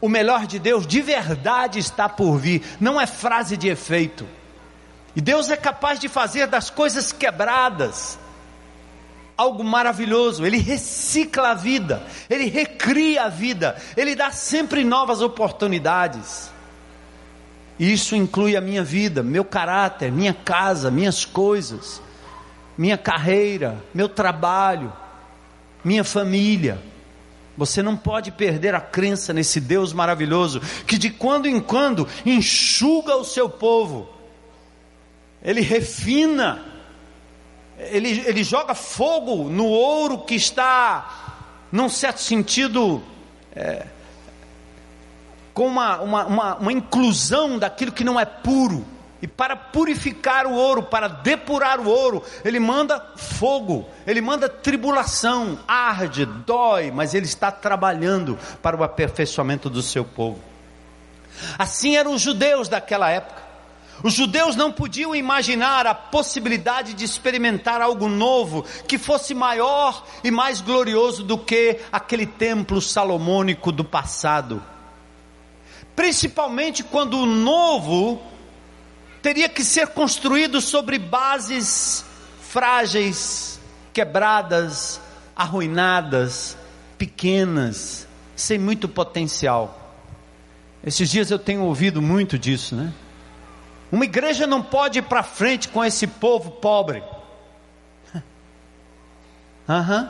[0.02, 4.28] O melhor de Deus de verdade está por vir, não é frase de efeito.
[5.16, 8.18] E Deus é capaz de fazer das coisas quebradas,
[9.40, 16.52] algo maravilhoso, ele recicla a vida, ele recria a vida, ele dá sempre novas oportunidades.
[17.80, 22.02] E isso inclui a minha vida, meu caráter, minha casa, minhas coisas,
[22.78, 24.92] minha carreira, meu trabalho,
[25.86, 26.78] minha família.
[27.56, 33.16] Você não pode perder a crença nesse Deus maravilhoso que de quando em quando enxuga
[33.16, 34.10] o seu povo,
[35.42, 36.69] ele refina,
[37.80, 41.36] ele, ele joga fogo no ouro que está,
[41.72, 43.02] num certo sentido,
[43.56, 43.86] é,
[45.54, 48.86] com uma, uma, uma, uma inclusão daquilo que não é puro.
[49.22, 55.60] E para purificar o ouro, para depurar o ouro, ele manda fogo, ele manda tribulação,
[55.68, 60.40] arde, dói, mas ele está trabalhando para o aperfeiçoamento do seu povo.
[61.58, 63.49] Assim eram os judeus daquela época.
[64.02, 70.32] Os judeus não podiam imaginar a possibilidade de experimentar algo novo que fosse maior e
[70.32, 74.64] mais glorioso do que aquele templo salomônico do passado.
[75.96, 78.22] Principalmente quando o novo
[79.22, 82.06] teria que ser construído sobre bases
[82.42, 83.60] frágeis,
[83.92, 85.02] quebradas,
[85.36, 86.58] arruinadas,
[86.98, 89.94] pequenas, sem muito potencial.
[90.82, 92.94] Esses dias eu tenho ouvido muito disso, né?
[93.92, 97.04] Uma igreja não pode ir para frente com esse povo pobre.
[99.68, 100.10] Uhum.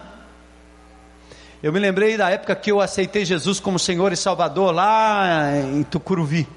[1.62, 5.84] Eu me lembrei da época que eu aceitei Jesus como Senhor e Salvador lá em
[5.84, 6.48] Tucuruvi.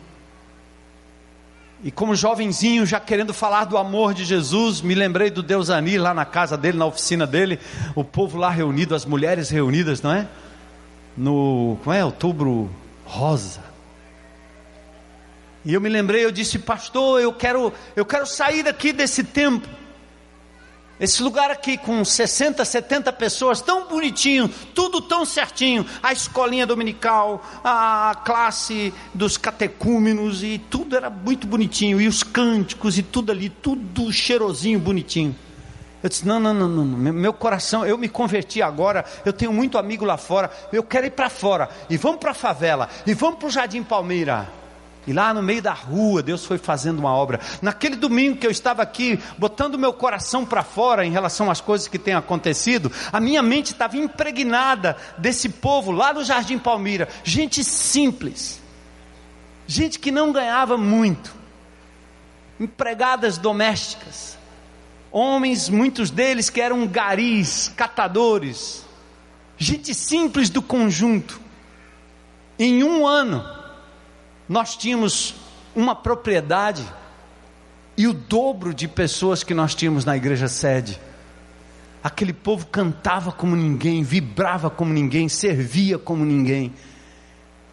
[1.82, 5.98] E como jovenzinho, já querendo falar do amor de Jesus, me lembrei do Deus Ani
[5.98, 7.58] lá na casa dele, na oficina dele,
[7.96, 10.28] o povo lá reunido, as mulheres reunidas, não é?
[11.16, 12.04] No, como é?
[12.04, 12.70] Outubro
[13.04, 13.71] rosa.
[15.64, 19.68] E eu me lembrei, eu disse, pastor, eu quero, eu quero sair daqui desse tempo.
[21.02, 27.44] Esse lugar aqui com 60, 70 pessoas, tão bonitinho, tudo tão certinho, a escolinha dominical,
[27.64, 33.48] a classe dos catecúmenos e tudo era muito bonitinho, e os cânticos e tudo ali,
[33.48, 35.34] tudo cheirosinho, bonitinho.
[36.02, 39.78] Eu disse: não, não, não, não, meu coração, eu me converti agora, eu tenho muito
[39.78, 43.40] amigo lá fora, eu quero ir para fora, e vamos para a favela, e vamos
[43.40, 44.61] para o Jardim Palmeira.
[45.06, 47.40] E lá no meio da rua, Deus foi fazendo uma obra.
[47.60, 51.88] Naquele domingo que eu estava aqui, botando meu coração para fora em relação às coisas
[51.88, 57.08] que têm acontecido, a minha mente estava impregnada desse povo lá no Jardim Palmira.
[57.24, 58.60] Gente simples,
[59.66, 61.34] gente que não ganhava muito,
[62.60, 64.38] empregadas domésticas,
[65.10, 68.86] homens, muitos deles que eram garis, catadores,
[69.58, 71.40] gente simples do conjunto.
[72.56, 73.61] Em um ano,
[74.52, 75.34] nós tínhamos
[75.74, 76.84] uma propriedade
[77.96, 81.00] e o dobro de pessoas que nós tínhamos na igreja sede.
[82.04, 86.70] Aquele povo cantava como ninguém, vibrava como ninguém, servia como ninguém.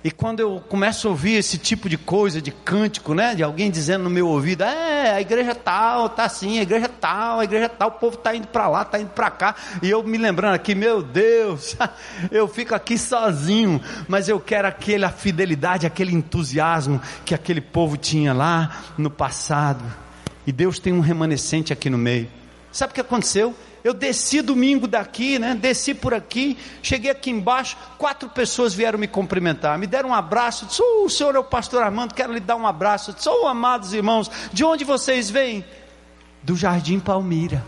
[0.01, 3.69] E quando eu começo a ouvir esse tipo de coisa, de cântico, né, de alguém
[3.69, 7.67] dizendo no meu ouvido, é, a igreja tal, tá assim, a igreja tal, a igreja
[7.67, 10.53] tal, o povo está indo para lá, está indo para cá, e eu me lembrando
[10.53, 11.75] aqui, meu Deus,
[12.31, 18.31] eu fico aqui sozinho, mas eu quero aquela fidelidade, aquele entusiasmo que aquele povo tinha
[18.33, 19.83] lá no passado.
[20.47, 22.29] E Deus tem um remanescente aqui no meio.
[22.71, 23.53] Sabe o que aconteceu?
[23.83, 25.55] Eu desci domingo daqui, né?
[25.55, 30.65] Desci por aqui, cheguei aqui embaixo, quatro pessoas vieram me cumprimentar, me deram um abraço,
[30.65, 33.13] disse, oh, o senhor é o pastor Armando, quero lhe dar um abraço.
[33.13, 35.63] Disse, oh, amados irmãos, de onde vocês vêm?
[36.43, 37.65] Do Jardim Palmira.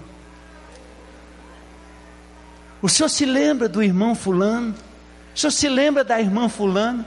[2.82, 4.76] O senhor se lembra do irmão fulano?
[5.34, 7.06] O senhor se lembra da irmã fulano?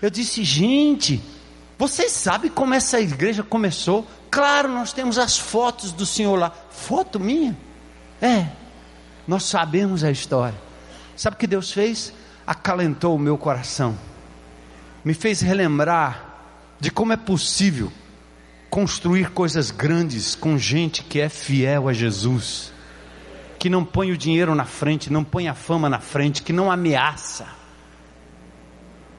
[0.00, 1.20] Eu disse, gente,
[1.76, 4.06] vocês sabem como essa igreja começou?
[4.30, 6.52] Claro, nós temos as fotos do senhor lá.
[6.70, 7.56] Foto minha?
[8.20, 8.46] É,
[9.26, 10.58] nós sabemos a história.
[11.16, 12.12] Sabe o que Deus fez?
[12.46, 13.96] Acalentou o meu coração,
[15.04, 16.24] me fez relembrar
[16.80, 17.92] de como é possível
[18.70, 22.72] construir coisas grandes com gente que é fiel a Jesus,
[23.58, 26.70] que não põe o dinheiro na frente, não põe a fama na frente, que não
[26.70, 27.57] ameaça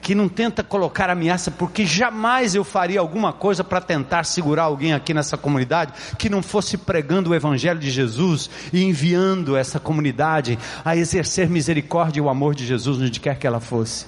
[0.02, 4.94] que não tenta colocar ameaça, porque jamais eu faria alguma coisa para tentar segurar alguém
[4.94, 10.58] aqui nessa comunidade que não fosse pregando o Evangelho de Jesus e enviando essa comunidade
[10.84, 14.06] a exercer misericórdia e o amor de Jesus onde quer que ela fosse.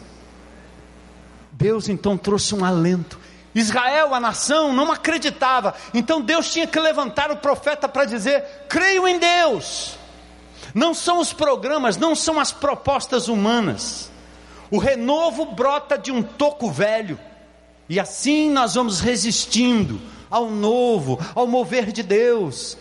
[1.51, 3.19] Deus então trouxe um alento.
[3.53, 9.05] Israel, a nação, não acreditava, então Deus tinha que levantar o profeta para dizer: creio
[9.05, 9.97] em Deus.
[10.73, 14.10] Não são os programas, não são as propostas humanas
[14.71, 17.19] o renovo brota de um toco velho,
[17.89, 22.77] e assim nós vamos resistindo ao novo, ao mover de Deus,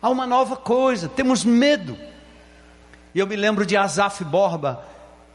[0.00, 1.06] a uma nova coisa.
[1.06, 1.98] Temos medo.
[3.14, 4.82] E eu me lembro de Asaf Borba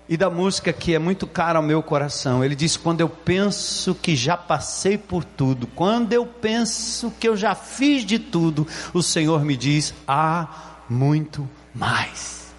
[0.09, 2.43] e da música que é muito cara ao meu coração.
[2.43, 7.37] Ele diz: Quando eu penso que já passei por tudo, quando eu penso que eu
[7.37, 10.47] já fiz de tudo, o Senhor me diz: há
[10.89, 12.53] muito mais.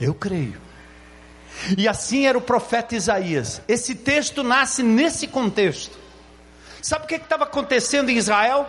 [0.00, 0.65] Eu creio.
[1.76, 3.60] E assim era o profeta Isaías.
[3.66, 5.98] Esse texto nasce nesse contexto.
[6.82, 8.68] Sabe o que estava acontecendo em Israel?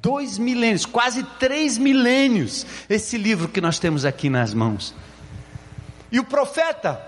[0.00, 4.94] Dois milênios, quase três milênios, esse livro que nós temos aqui nas mãos.
[6.12, 7.04] E o profeta,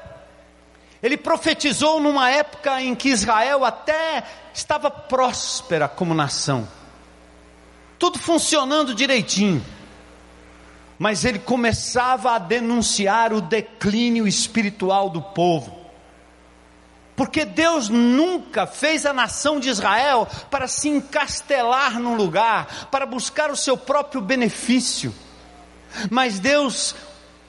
[1.01, 6.67] ele profetizou numa época em que Israel até estava próspera como nação,
[7.99, 9.65] tudo funcionando direitinho,
[10.99, 15.77] mas ele começava a denunciar o declínio espiritual do povo.
[17.15, 23.51] Porque Deus nunca fez a nação de Israel para se encastelar num lugar, para buscar
[23.51, 25.15] o seu próprio benefício.
[26.11, 26.95] Mas Deus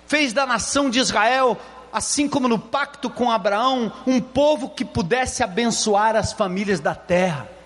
[0.07, 1.57] fez da nação de Israel,
[1.91, 7.56] assim como no pacto com Abraão, um povo que pudesse abençoar as famílias da terra.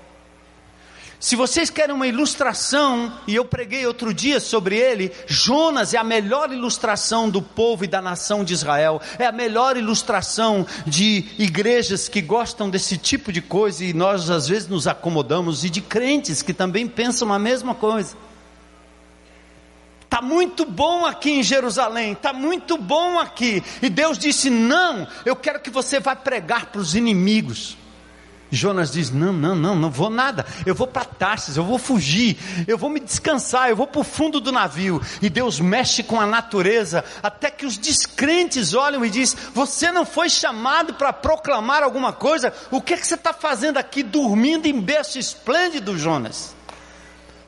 [1.21, 6.03] Se vocês querem uma ilustração, e eu preguei outro dia sobre ele, Jonas é a
[6.03, 12.09] melhor ilustração do povo e da nação de Israel, é a melhor ilustração de igrejas
[12.09, 16.41] que gostam desse tipo de coisa e nós às vezes nos acomodamos, e de crentes
[16.41, 18.17] que também pensam a mesma coisa.
[20.03, 23.63] Está muito bom aqui em Jerusalém, está muito bom aqui.
[23.79, 27.77] E Deus disse: Não, eu quero que você vá pregar para os inimigos.
[28.51, 30.45] Jonas diz: Não, não, não, não vou nada.
[30.65, 32.37] Eu vou para Tarsis, eu vou fugir,
[32.67, 35.01] eu vou me descansar, eu vou para o fundo do navio.
[35.21, 40.05] E Deus mexe com a natureza, até que os descrentes olham e diz: Você não
[40.05, 42.53] foi chamado para proclamar alguma coisa?
[42.69, 46.60] O que, é que você está fazendo aqui dormindo em berço esplêndido, Jonas?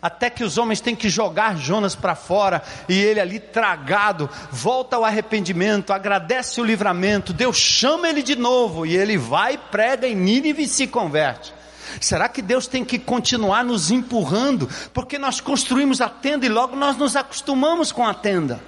[0.04, 4.97] Até que os homens têm que jogar Jonas para fora, e ele ali tragado, volta
[4.97, 10.14] ao arrependimento, agradece o livramento, Deus chama ele de novo, e ele vai, prega em
[10.14, 11.54] Nínive e se converte.
[12.01, 14.70] Será que Deus tem que continuar nos empurrando?
[14.93, 18.60] Porque nós construímos a tenda e logo nós nos acostumamos com a tenda.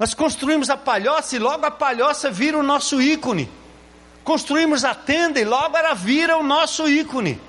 [0.00, 3.48] Nós construímos a palhoça e logo a palhoça vira o nosso ícone.
[4.24, 7.40] Construímos a tenda e logo ela vira o nosso ícone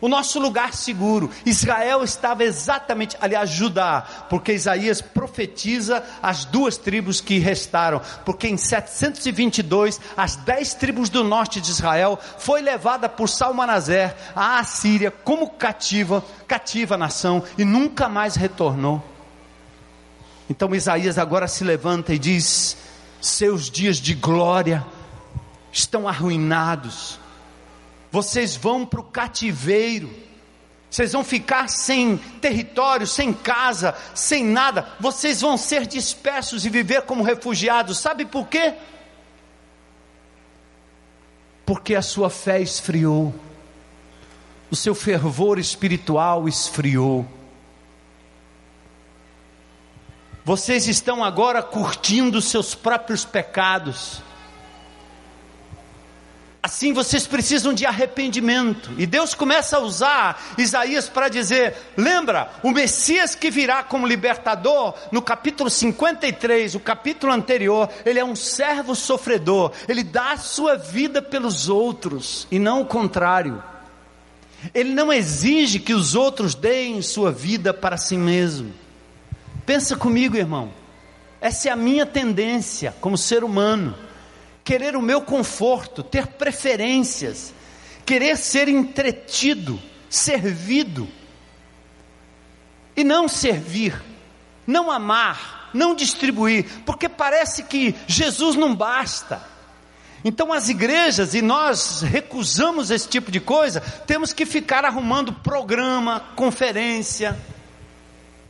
[0.00, 1.30] o nosso lugar seguro.
[1.44, 8.56] Israel estava exatamente, aliás, Judá, porque Isaías profetiza as duas tribos que restaram, porque em
[8.56, 15.50] 722 as dez tribos do norte de Israel foi levada por Salmanazer à Assíria como
[15.50, 19.02] cativa, cativa nação e nunca mais retornou.
[20.48, 22.76] Então Isaías agora se levanta e diz:
[23.20, 24.84] seus dias de glória
[25.72, 27.19] estão arruinados
[28.10, 30.10] vocês vão para o cativeiro,
[30.90, 37.02] vocês vão ficar sem território, sem casa, sem nada, vocês vão ser dispersos e viver
[37.02, 38.74] como refugiados, sabe por quê?
[41.64, 43.32] Porque a sua fé esfriou,
[44.70, 47.24] o seu fervor espiritual esfriou.
[50.44, 54.20] Vocês estão agora curtindo seus próprios pecados
[56.70, 58.92] Assim vocês precisam de arrependimento.
[58.96, 64.94] E Deus começa a usar Isaías para dizer: lembra, o Messias que virá como libertador,
[65.10, 70.76] no capítulo 53, o capítulo anterior, ele é um servo sofredor, ele dá a sua
[70.76, 73.60] vida pelos outros e não o contrário.
[74.72, 78.72] Ele não exige que os outros deem sua vida para si mesmo.
[79.66, 80.70] Pensa comigo, irmão.
[81.40, 83.92] Essa é a minha tendência como ser humano
[84.70, 87.52] querer o meu conforto, ter preferências,
[88.06, 91.08] querer ser entretido, servido,
[92.96, 94.00] e não servir,
[94.64, 99.42] não amar, não distribuir, porque parece que Jesus não basta.
[100.24, 106.20] Então, as igrejas, e nós recusamos esse tipo de coisa, temos que ficar arrumando programa,
[106.36, 107.36] conferência,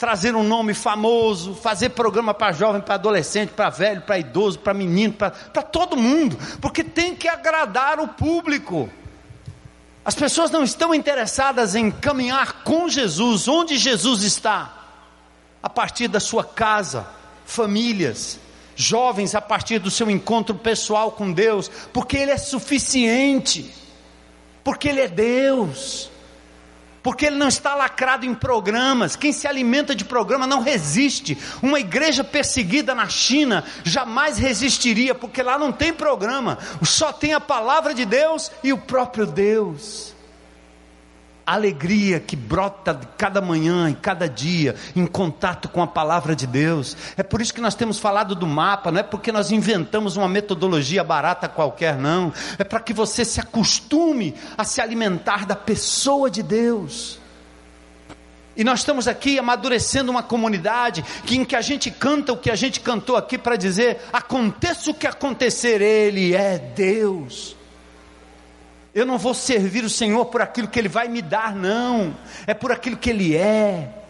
[0.01, 4.72] trazer um nome famoso, fazer programa para jovem, para adolescente, para velho, para idoso, para
[4.72, 5.30] menino, para
[5.62, 8.88] todo mundo, porque tem que agradar o público.
[10.03, 14.74] As pessoas não estão interessadas em caminhar com Jesus, onde Jesus está,
[15.62, 17.07] a partir da sua casa,
[17.44, 18.40] famílias,
[18.74, 23.70] jovens a partir do seu encontro pessoal com Deus, porque Ele é suficiente,
[24.64, 26.09] porque Ele é Deus
[27.03, 29.16] porque ele não está lacrado em programas.
[29.16, 31.36] Quem se alimenta de programa não resiste.
[31.62, 37.40] Uma igreja perseguida na China jamais resistiria, porque lá não tem programa, só tem a
[37.40, 40.20] palavra de Deus e o próprio Deus
[41.47, 46.47] alegria que brota de cada manhã e cada dia em contato com a palavra de
[46.47, 46.97] Deus.
[47.16, 50.28] É por isso que nós temos falado do mapa, não é porque nós inventamos uma
[50.28, 52.32] metodologia barata qualquer, não.
[52.59, 57.18] É para que você se acostume a se alimentar da pessoa de Deus.
[58.57, 62.51] E nós estamos aqui amadurecendo uma comunidade que, em que a gente canta o que
[62.51, 67.57] a gente cantou aqui para dizer: aconteça o que acontecer, Ele é Deus.
[68.95, 72.16] Eu não vou servir o Senhor por aquilo que Ele vai me dar, não.
[72.47, 74.01] É por aquilo que Ele é.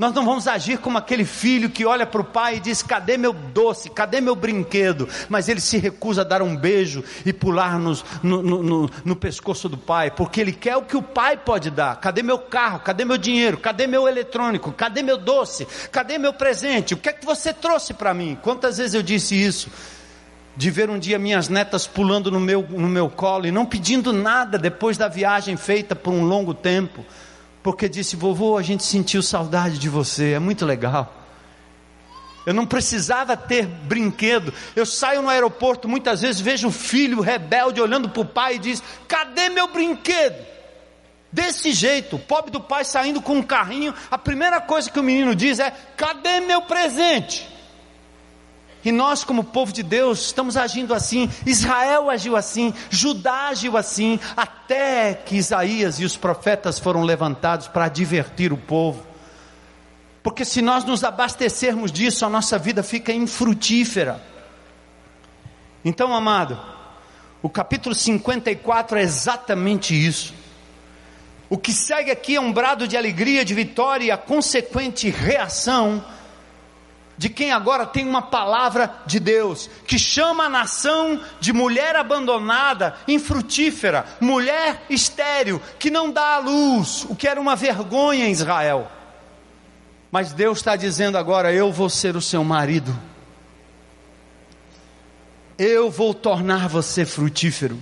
[0.00, 3.18] Nós não vamos agir como aquele filho que olha para o pai e diz: Cadê
[3.18, 3.90] meu doce?
[3.90, 5.06] Cadê meu brinquedo?
[5.28, 9.68] Mas ele se recusa a dar um beijo e pular no, no, no, no pescoço
[9.68, 12.00] do pai, porque ele quer o que o pai pode dar.
[12.00, 12.80] Cadê meu carro?
[12.80, 13.58] Cadê meu dinheiro?
[13.58, 14.72] Cadê meu eletrônico?
[14.72, 15.68] Cadê meu doce?
[15.92, 16.94] Cadê meu presente?
[16.94, 18.38] O que é que você trouxe para mim?
[18.42, 19.70] Quantas vezes eu disse isso?
[20.56, 24.12] De ver um dia minhas netas pulando no meu, no meu colo e não pedindo
[24.12, 27.04] nada depois da viagem feita por um longo tempo
[27.62, 31.16] porque disse: Vovô, a gente sentiu saudade de você, é muito legal.
[32.46, 34.52] Eu não precisava ter brinquedo.
[34.74, 38.58] Eu saio no aeroporto, muitas vezes vejo um filho rebelde olhando para o pai e
[38.58, 40.50] diz: Cadê meu brinquedo?
[41.32, 45.02] Desse jeito, o pobre do pai saindo com um carrinho, a primeira coisa que o
[45.02, 47.48] menino diz é: Cadê meu presente?
[48.84, 51.28] E nós, como povo de Deus, estamos agindo assim.
[51.44, 57.88] Israel agiu assim, Judá agiu assim, até que Isaías e os profetas foram levantados para
[57.88, 59.04] divertir o povo.
[60.22, 64.22] Porque se nós nos abastecermos disso, a nossa vida fica infrutífera.
[65.84, 66.58] Então, amado,
[67.42, 70.34] o capítulo 54 é exatamente isso.
[71.48, 76.04] O que segue aqui é um brado de alegria, de vitória e a consequente reação
[77.20, 82.96] de quem agora tem uma palavra de Deus, que chama a nação de mulher abandonada,
[83.06, 88.90] infrutífera, mulher estéril, que não dá à luz, o que era uma vergonha em Israel.
[90.10, 92.98] Mas Deus está dizendo agora: eu vou ser o seu marido,
[95.58, 97.78] eu vou tornar você frutífero.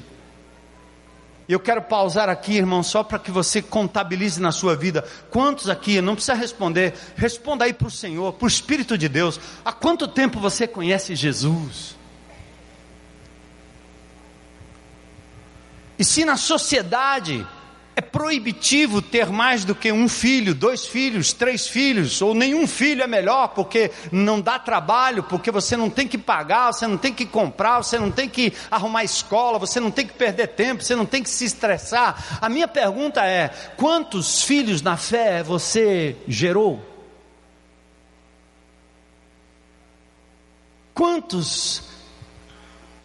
[1.49, 5.03] Eu quero pausar aqui, irmão, só para que você contabilize na sua vida.
[5.31, 9.41] Quantos aqui, não precisa responder, responda aí para o Senhor, para o Espírito de Deus.
[9.65, 11.97] Há quanto tempo você conhece Jesus?
[15.99, 17.47] E se na sociedade
[17.99, 23.03] é proibitivo ter mais do que um filho, dois filhos, três filhos, ou nenhum filho
[23.03, 27.13] é melhor, porque não dá trabalho, porque você não tem que pagar, você não tem
[27.13, 30.95] que comprar, você não tem que arrumar escola, você não tem que perder tempo, você
[30.95, 32.39] não tem que se estressar.
[32.41, 36.81] A minha pergunta é: quantos filhos na fé você gerou?
[40.95, 41.88] Quantos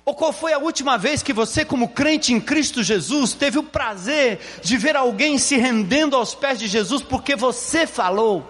[0.05, 3.63] ou qual foi a última vez que você, como crente em Cristo Jesus, teve o
[3.63, 8.45] prazer de ver alguém se rendendo aos pés de Jesus porque você falou,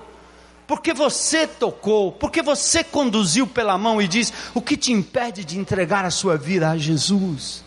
[0.65, 5.59] porque você tocou, porque você conduziu pela mão e diz: O que te impede de
[5.59, 7.63] entregar a sua vida a Jesus?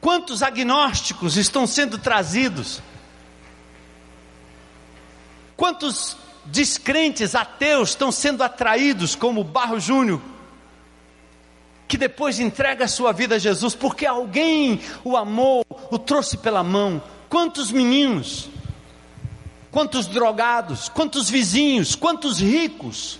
[0.00, 2.80] Quantos agnósticos estão sendo trazidos?
[5.56, 10.20] Quantos descrentes, ateus, estão sendo atraídos, como Barro Júnior?
[11.90, 16.62] Que depois entrega a sua vida a Jesus, porque alguém o amou, o trouxe pela
[16.62, 17.02] mão.
[17.28, 18.48] Quantos meninos,
[19.72, 23.18] quantos drogados, quantos vizinhos, quantos ricos,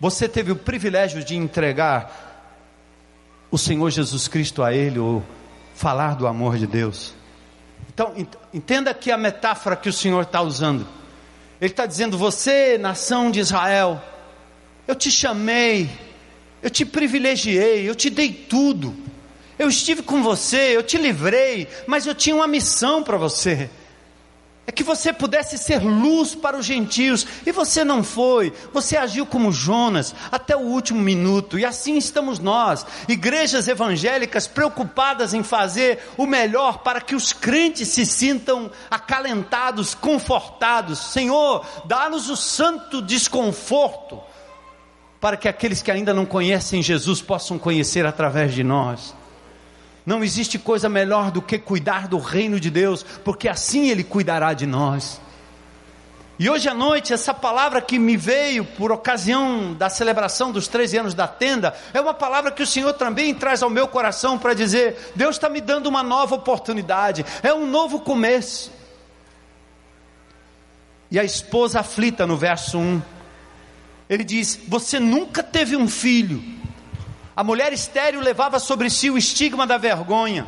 [0.00, 2.12] você teve o privilégio de entregar
[3.52, 5.22] o Senhor Jesus Cristo a Ele, ou
[5.76, 7.14] falar do amor de Deus.
[7.88, 8.14] Então,
[8.52, 10.84] entenda aqui a metáfora que o Senhor está usando.
[11.60, 14.02] Ele está dizendo: Você, nação de Israel,
[14.88, 15.88] eu te chamei,
[16.62, 18.94] eu te privilegiei, eu te dei tudo.
[19.58, 23.68] Eu estive com você, eu te livrei, mas eu tinha uma missão para você.
[24.68, 29.24] É que você pudesse ser luz para os gentios, e você não foi, você agiu
[29.24, 36.06] como Jonas, até o último minuto, e assim estamos nós, igrejas evangélicas preocupadas em fazer
[36.18, 40.98] o melhor para que os crentes se sintam acalentados, confortados.
[40.98, 44.20] Senhor, dá-nos o santo desconforto,
[45.20, 49.14] para que aqueles que ainda não conhecem Jesus possam conhecer através de nós.
[50.06, 54.54] Não existe coisa melhor do que cuidar do reino de Deus, porque assim Ele cuidará
[54.54, 55.20] de nós.
[56.38, 60.98] E hoje à noite, essa palavra que me veio por ocasião da celebração dos 13
[60.98, 64.54] anos da tenda, é uma palavra que o Senhor também traz ao meu coração para
[64.54, 68.70] dizer: Deus está me dando uma nova oportunidade, é um novo começo.
[71.10, 73.02] E a esposa aflita no verso 1
[74.08, 76.42] ele diz: Você nunca teve um filho.
[77.36, 80.46] A mulher estéril levava sobre si o estigma da vergonha.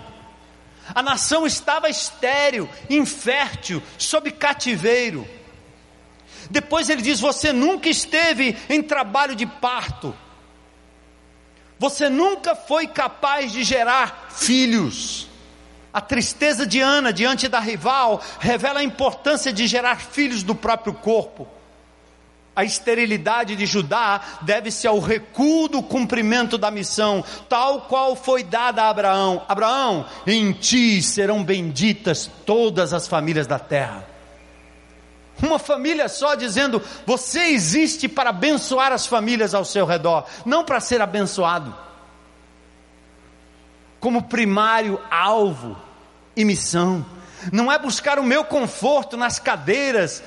[0.94, 5.26] A nação estava estéril, infértil, sob cativeiro.
[6.50, 10.16] Depois ele diz: Você nunca esteve em trabalho de parto.
[11.78, 15.28] Você nunca foi capaz de gerar filhos.
[15.92, 20.94] A tristeza de Ana diante da rival revela a importância de gerar filhos do próprio
[20.94, 21.48] corpo.
[22.60, 28.82] A esterilidade de Judá deve-se ao recuo do cumprimento da missão, tal qual foi dada
[28.82, 34.06] a Abraão: Abraão, em ti serão benditas todas as famílias da terra.
[35.42, 40.80] Uma família só dizendo: você existe para abençoar as famílias ao seu redor, não para
[40.80, 41.74] ser abençoado.
[43.98, 45.78] Como primário alvo
[46.36, 47.06] e missão,
[47.50, 50.22] não é buscar o meu conforto nas cadeiras,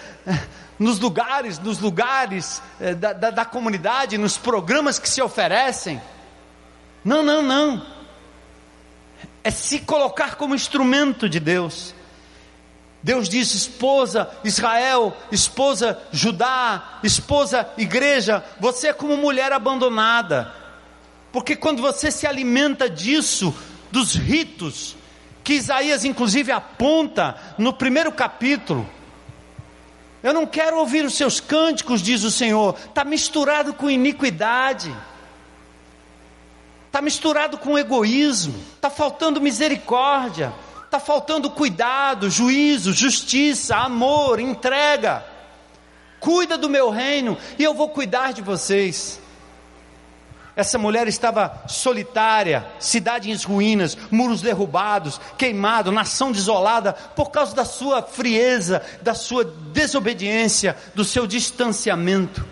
[0.80, 6.02] nos lugares, nos lugares eh, da, da, da comunidade, nos programas que se oferecem.
[7.04, 7.86] Não, não, não.
[9.44, 11.94] É se colocar como instrumento de Deus
[13.04, 20.54] Deus diz: esposa Israel, esposa Judá, esposa igreja, você é como mulher abandonada,
[21.32, 23.54] porque quando você se alimenta disso,
[23.92, 24.96] dos ritos,
[25.44, 28.90] que Isaías inclusive aponta no primeiro capítulo,
[30.24, 34.96] eu não quero ouvir os seus cânticos, diz o Senhor, está misturado com iniquidade,
[36.88, 40.52] está misturado com egoísmo, está faltando misericórdia
[40.94, 45.26] Está faltando cuidado, juízo, justiça, amor, entrega.
[46.20, 49.20] Cuida do meu reino e eu vou cuidar de vocês.
[50.56, 57.66] Essa mulher estava solitária, cidade em ruínas, muros derrubados, queimado, nação desolada, por causa da
[57.66, 62.46] sua frieza, da sua desobediência, do seu distanciamento.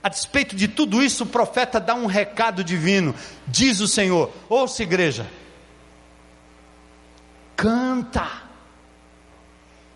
[0.00, 3.12] A despeito de tudo isso, o profeta dá um recado divino.
[3.48, 5.26] Diz o Senhor: ouça, igreja,
[7.56, 8.28] canta,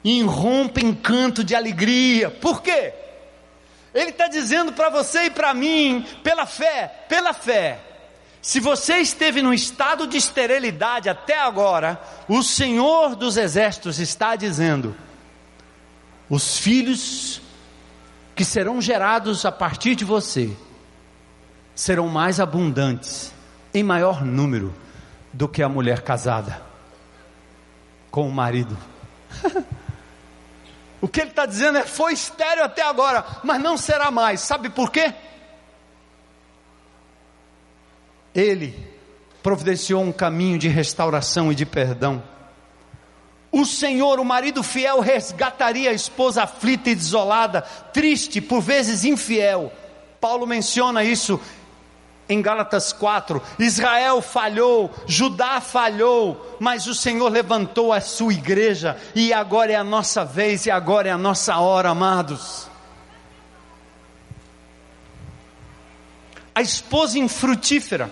[0.02, 2.32] irrompe em canto de alegria.
[2.32, 2.94] Por quê?
[3.94, 7.78] Ele está dizendo para você e para mim, pela fé, pela fé.
[8.40, 14.96] Se você esteve no estado de esterilidade até agora, o Senhor dos Exércitos está dizendo:
[16.28, 17.40] os filhos
[18.34, 20.56] que serão gerados a partir de você
[21.74, 23.32] serão mais abundantes,
[23.72, 24.74] em maior número,
[25.32, 26.60] do que a mulher casada
[28.10, 28.76] com o marido.
[31.02, 34.40] o que ele está dizendo é: foi estéreo até agora, mas não será mais.
[34.40, 35.12] Sabe por quê?
[38.32, 38.72] Ele
[39.42, 42.22] providenciou um caminho de restauração e de perdão.
[43.50, 49.72] O Senhor, o marido fiel, resgataria a esposa aflita e desolada, triste, por vezes infiel.
[50.20, 51.38] Paulo menciona isso
[52.32, 59.32] em Gálatas 4: Israel falhou, Judá falhou, mas o Senhor levantou a sua igreja, e
[59.32, 62.70] agora é a nossa vez, e agora é a nossa hora, amados.
[66.54, 68.10] A esposa infrutífera,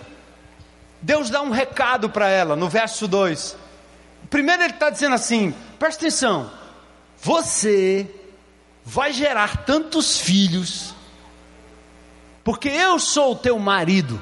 [1.03, 3.57] Deus dá um recado para ela no verso 2.
[4.29, 6.51] Primeiro ele está dizendo assim: presta atenção,
[7.21, 8.09] você
[8.85, 10.95] vai gerar tantos filhos,
[12.51, 14.21] porque eu sou o teu marido.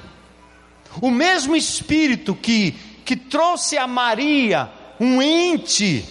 [1.00, 2.72] O mesmo Espírito que,
[3.02, 4.70] que trouxe a Maria
[5.00, 6.04] um ente,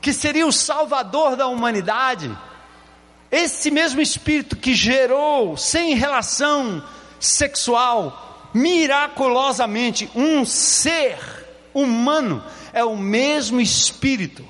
[0.00, 2.34] que seria o Salvador da humanidade,
[3.30, 6.82] esse mesmo Espírito que gerou, sem relação
[7.20, 11.18] sexual, miraculosamente, um ser
[11.74, 14.42] humano, é o mesmo Espírito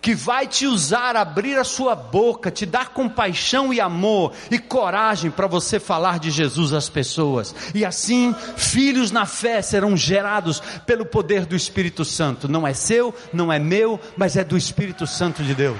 [0.00, 5.30] que vai te usar, abrir a sua boca, te dar compaixão e amor e coragem
[5.30, 7.54] para você falar de Jesus às pessoas.
[7.74, 12.48] E assim, filhos na fé serão gerados pelo poder do Espírito Santo.
[12.48, 15.78] Não é seu, não é meu, mas é do Espírito Santo de Deus.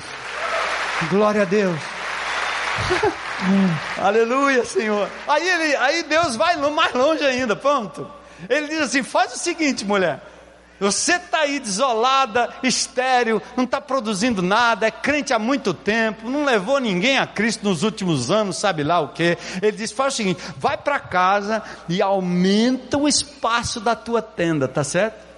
[1.09, 1.79] Glória a Deus.
[3.97, 5.09] Aleluia, Senhor.
[5.27, 8.07] Aí, ele, aí Deus vai mais longe ainda, pronto.
[8.49, 10.30] Ele diz assim: faz o seguinte, mulher
[10.81, 16.45] você está aí desolada, estéreo, não está produzindo nada, é crente há muito tempo, não
[16.45, 19.37] levou ninguém a Cristo nos últimos anos, sabe lá o que.
[19.61, 24.67] Ele diz: faz o seguinte, vai para casa e aumenta o espaço da tua tenda,
[24.67, 25.29] tá certo?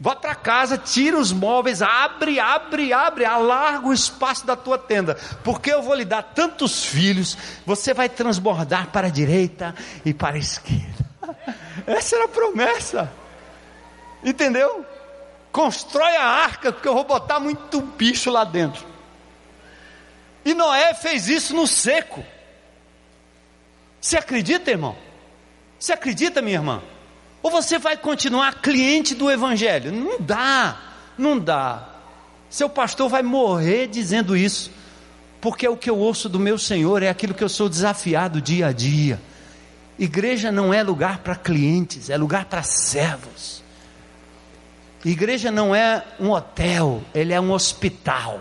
[0.00, 5.16] Vá para casa, tira os móveis, abre, abre, abre, alarga o espaço da tua tenda,
[5.44, 9.74] porque eu vou lhe dar tantos filhos, você vai transbordar para a direita
[10.04, 11.06] e para a esquerda.
[11.86, 13.21] Essa era a promessa.
[14.24, 14.84] Entendeu?
[15.50, 18.84] Constrói a arca, porque eu vou botar muito bicho lá dentro.
[20.44, 22.24] E Noé fez isso no seco.
[24.00, 24.96] Você acredita, irmão?
[25.78, 26.82] Você acredita, minha irmã?
[27.42, 29.92] Ou você vai continuar cliente do Evangelho?
[29.92, 30.80] Não dá,
[31.18, 31.88] não dá.
[32.48, 34.70] Seu pastor vai morrer dizendo isso,
[35.40, 38.68] porque o que eu ouço do meu Senhor é aquilo que eu sou desafiado dia
[38.68, 39.20] a dia.
[39.98, 43.62] Igreja não é lugar para clientes, é lugar para servos.
[45.04, 48.40] Igreja não é um hotel, ele é um hospital.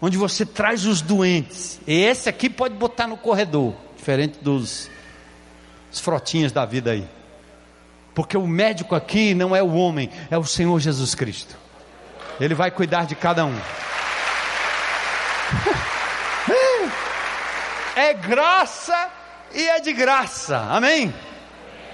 [0.00, 1.80] Onde você traz os doentes.
[1.86, 4.88] E esse aqui pode botar no corredor, diferente dos
[5.92, 7.08] frotinhas da vida aí.
[8.14, 11.56] Porque o médico aqui não é o homem, é o Senhor Jesus Cristo.
[12.38, 13.56] Ele vai cuidar de cada um.
[17.96, 19.10] É graça
[19.54, 20.58] e é de graça.
[20.68, 21.14] Amém?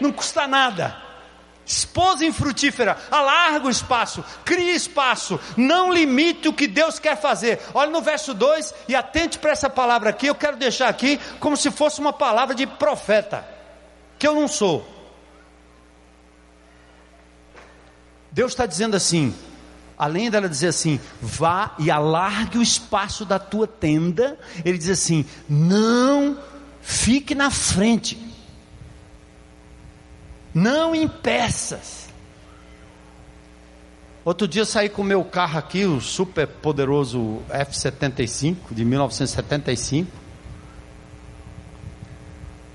[0.01, 1.01] Não custa nada.
[1.65, 7.61] Esposa infrutífera, alarga o espaço, crie espaço, não limite o que Deus quer fazer.
[7.73, 10.27] Olha no verso 2 e atente para essa palavra aqui.
[10.27, 13.47] Eu quero deixar aqui como se fosse uma palavra de profeta,
[14.19, 14.87] que eu não sou.
[18.33, 19.33] Deus está dizendo assim:
[19.97, 25.25] além dela dizer assim, vá e alargue o espaço da tua tenda, ele diz assim:
[25.49, 26.39] não
[26.81, 28.19] fique na frente,
[30.55, 32.09] não impeças.
[34.25, 40.11] Outro dia eu saí com o meu carro aqui, o super poderoso F75 de 1975.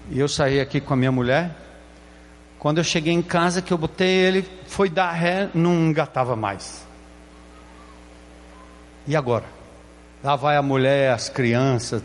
[0.09, 1.55] E eu saí aqui com a minha mulher.
[2.59, 6.85] Quando eu cheguei em casa, que eu botei ele, foi dar ré, não engatava mais.
[9.05, 9.45] E agora?
[10.23, 12.01] Lá vai a mulher, as crianças,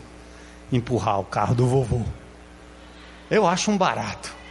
[0.71, 2.01] empurrar o carro do vovô.
[3.29, 4.42] Eu acho um barato.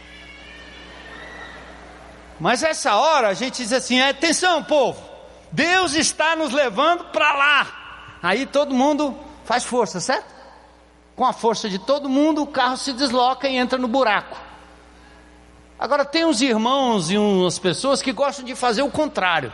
[2.43, 5.01] Mas essa hora a gente diz assim: atenção, povo,
[5.49, 8.19] Deus está nos levando para lá.
[8.21, 10.25] Aí todo mundo faz força, certo?
[11.15, 14.37] Com a força de todo mundo, o carro se desloca e entra no buraco.
[15.79, 19.53] Agora tem uns irmãos e umas pessoas que gostam de fazer o contrário.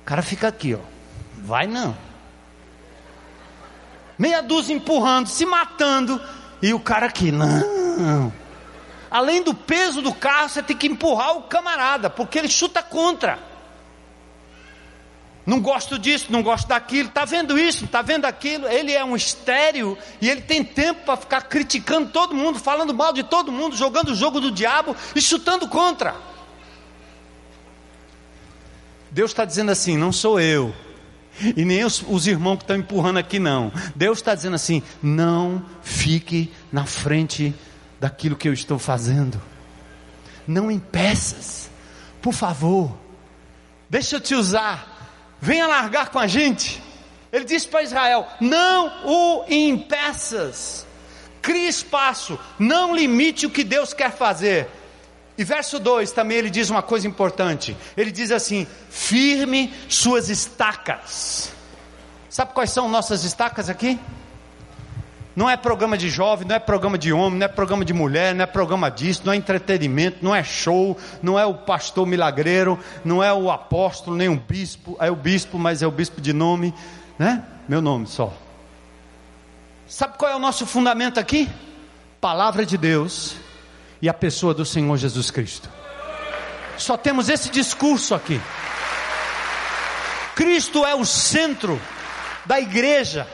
[0.00, 0.78] O cara fica aqui, ó.
[1.36, 1.94] Vai não.
[4.18, 6.18] Meia dúzia empurrando, se matando.
[6.62, 8.32] E o cara aqui, não.
[9.10, 13.38] Além do peso do carro, você tem que empurrar o camarada, porque ele chuta contra.
[15.44, 18.68] Não gosto disso, não gosto daquilo, está vendo isso, está vendo aquilo.
[18.68, 23.12] Ele é um estéreo e ele tem tempo para ficar criticando todo mundo, falando mal
[23.12, 26.14] de todo mundo, jogando o jogo do diabo e chutando contra.
[29.10, 30.72] Deus está dizendo assim: não sou eu,
[31.56, 33.72] e nem os, os irmãos que estão empurrando aqui, não.
[33.96, 37.52] Deus está dizendo assim: não fique na frente
[38.00, 39.40] daquilo que eu estou fazendo.
[40.46, 41.70] Não impeças,
[42.22, 42.96] por favor.
[43.88, 45.36] Deixa eu te usar.
[45.40, 46.82] Venha largar com a gente.
[47.32, 50.86] Ele disse para Israel: não o impeças.
[51.42, 54.68] Crie espaço, não limite o que Deus quer fazer.
[55.38, 57.76] E verso 2 também ele diz uma coisa importante.
[57.96, 61.52] Ele diz assim: firme suas estacas.
[62.28, 63.98] Sabe quais são nossas estacas aqui?
[65.40, 68.34] Não é programa de jovem, não é programa de homem, não é programa de mulher,
[68.34, 72.78] não é programa disso, não é entretenimento, não é show, não é o pastor milagreiro,
[73.02, 76.34] não é o apóstolo, nem o bispo, é o bispo, mas é o bispo de
[76.34, 76.74] nome,
[77.18, 77.42] né?
[77.66, 78.34] Meu nome só.
[79.86, 81.48] Sabe qual é o nosso fundamento aqui?
[82.20, 83.34] Palavra de Deus
[84.02, 85.70] e a pessoa do Senhor Jesus Cristo.
[86.76, 88.38] Só temos esse discurso aqui.
[90.34, 91.80] Cristo é o centro
[92.44, 93.26] da igreja,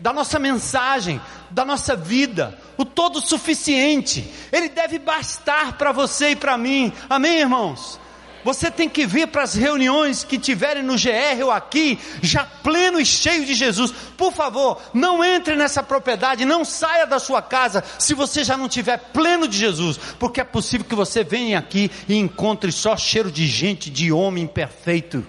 [0.00, 1.20] da nossa mensagem,
[1.52, 4.28] da nossa vida, o todo suficiente.
[4.50, 6.92] Ele deve bastar para você e para mim.
[7.08, 8.00] Amém, irmãos?
[8.44, 12.98] Você tem que vir para as reuniões que tiverem no GR ou aqui, já pleno
[12.98, 13.92] e cheio de Jesus.
[14.16, 18.68] Por favor, não entre nessa propriedade, não saia da sua casa se você já não
[18.68, 23.30] tiver pleno de Jesus, porque é possível que você venha aqui e encontre só cheiro
[23.30, 25.24] de gente, de homem perfeito,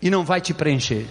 [0.00, 1.06] e não vai te preencher.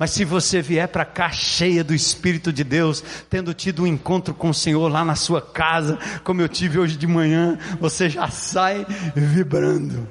[0.00, 4.32] Mas se você vier para cá cheia do Espírito de Deus, tendo tido um encontro
[4.32, 8.30] com o Senhor lá na sua casa, como eu tive hoje de manhã, você já
[8.30, 10.08] sai vibrando.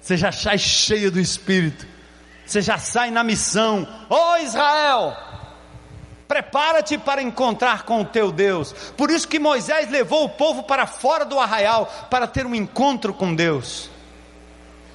[0.00, 1.86] Você já sai cheio do Espírito.
[2.46, 3.86] Você já sai na missão.
[4.08, 5.14] Ó oh, Israel!
[6.26, 8.72] Prepara-te para encontrar com o teu Deus.
[8.96, 13.12] Por isso que Moisés levou o povo para fora do arraial para ter um encontro
[13.12, 13.90] com Deus.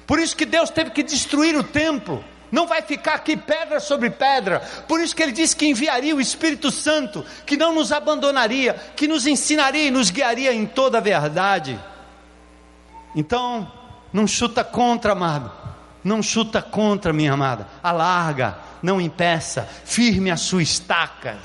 [0.08, 4.08] Por isso que Deus teve que destruir o templo não vai ficar aqui pedra sobre
[4.08, 4.60] pedra.
[4.86, 9.08] Por isso que ele disse que enviaria o Espírito Santo, que não nos abandonaria, que
[9.08, 11.76] nos ensinaria e nos guiaria em toda a verdade.
[13.16, 13.70] Então,
[14.12, 15.50] não chuta contra, amado.
[16.04, 17.66] Não chuta contra, minha amada.
[17.82, 21.36] Alarga, não impeça, firme a sua estaca.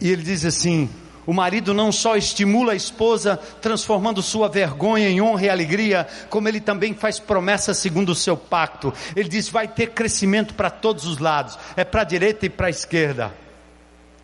[0.00, 0.88] E ele diz assim:
[1.26, 6.48] o marido não só estimula a esposa, transformando sua vergonha em honra e alegria, como
[6.48, 8.94] ele também faz promessas segundo o seu pacto.
[9.16, 12.68] Ele diz: vai ter crescimento para todos os lados, é para a direita e para
[12.68, 13.34] a esquerda.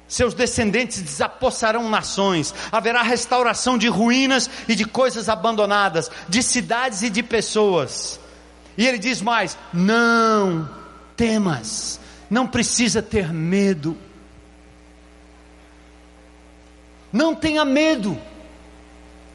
[0.07, 7.11] Seus descendentes desapossarão nações, haverá restauração de ruínas e de coisas abandonadas, de cidades e
[7.11, 8.21] de pessoas.
[8.77, 10.69] E ele diz mais: não
[11.17, 11.99] temas,
[12.31, 13.97] não precisa ter medo.
[17.13, 18.19] Não tenha medo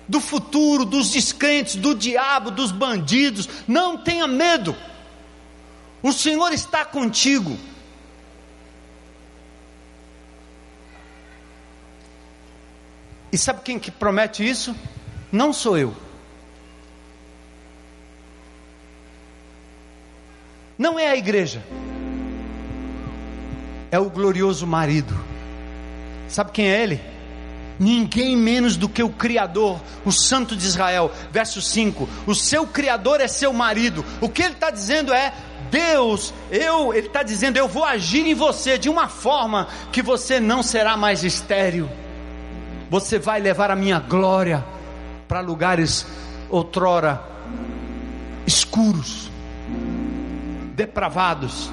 [0.08, 3.48] do futuro, dos descrentes, do diabo, dos bandidos.
[3.68, 4.76] Não tenha medo.
[6.02, 7.58] O Senhor está contigo.
[13.32, 14.76] E sabe quem que promete isso?
[15.32, 15.96] Não sou eu.
[20.78, 21.62] Não é a igreja.
[23.92, 25.18] É o glorioso marido.
[26.30, 27.17] Sabe quem é ele?
[27.80, 31.12] Ninguém menos do que o Criador, o Santo de Israel.
[31.32, 34.04] Verso 5: O seu Criador é seu marido.
[34.20, 35.34] O que ele está dizendo é:
[35.70, 40.40] Deus, eu, ele está dizendo, eu vou agir em você de uma forma que você
[40.40, 41.90] não será mais estéril.
[42.90, 44.66] Você vai levar a minha glória
[45.28, 46.06] para lugares
[46.50, 47.22] outrora
[48.46, 49.30] escuros,
[50.74, 51.70] depravados.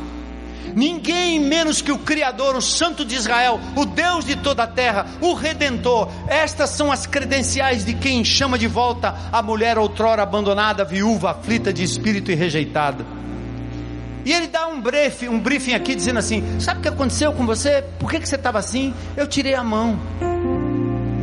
[0.74, 5.06] Ninguém menos que o Criador, o Santo de Israel, o Deus de toda a terra,
[5.20, 6.08] o Redentor.
[6.28, 11.72] Estas são as credenciais de quem chama de volta a mulher outrora abandonada, viúva, aflita
[11.72, 13.04] de espírito e rejeitada.
[14.24, 17.44] E ele dá um briefing, um briefing aqui dizendo assim: Sabe o que aconteceu com
[17.44, 17.84] você?
[17.98, 18.94] Por que, que você estava assim?
[19.16, 19.98] Eu tirei a mão.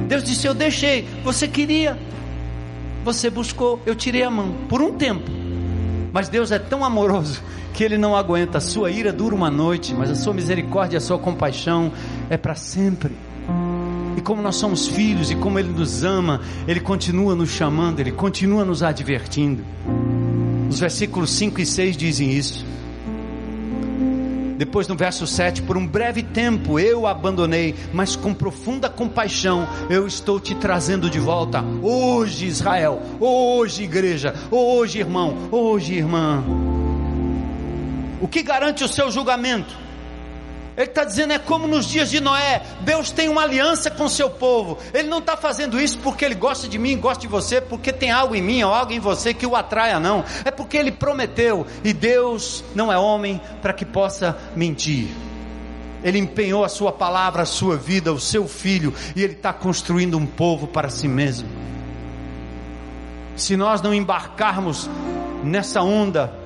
[0.07, 1.07] Deus disse: Eu deixei.
[1.23, 1.97] Você queria,
[3.03, 3.81] você buscou.
[3.85, 5.40] Eu tirei a mão por um tempo.
[6.11, 7.41] Mas Deus é tão amoroso
[7.73, 8.57] que Ele não aguenta.
[8.57, 11.91] A sua ira dura uma noite, mas a sua misericórdia, a sua compaixão
[12.29, 13.15] é para sempre.
[14.17, 18.11] E como nós somos filhos e como Ele nos ama, Ele continua nos chamando, Ele
[18.11, 19.63] continua nos advertindo.
[20.69, 22.65] Os versículos 5 e 6 dizem isso.
[24.61, 30.05] Depois no verso 7, por um breve tempo eu abandonei, mas com profunda compaixão eu
[30.05, 31.63] estou te trazendo de volta.
[31.81, 36.43] Hoje, Israel, hoje, igreja, hoje, irmão, hoje, irmã.
[38.21, 39.80] O que garante o seu julgamento?
[40.77, 44.29] Ele está dizendo, é como nos dias de Noé, Deus tem uma aliança com seu
[44.29, 44.77] povo.
[44.93, 48.09] Ele não está fazendo isso porque ele gosta de mim, gosta de você, porque tem
[48.09, 50.23] algo em mim ou algo em você que o atraia, não.
[50.45, 55.09] É porque ele prometeu, e Deus não é homem para que possa mentir.
[56.03, 60.17] Ele empenhou a sua palavra, a sua vida, o seu filho, e ele está construindo
[60.17, 61.47] um povo para si mesmo.
[63.35, 64.89] Se nós não embarcarmos
[65.43, 66.40] nessa onda,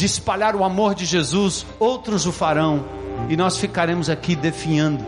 [0.00, 2.86] de espalhar o amor de Jesus, outros o farão
[3.28, 5.04] e nós ficaremos aqui definhando.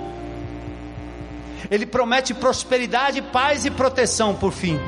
[1.70, 4.78] Ele promete prosperidade, paz e proteção por fim.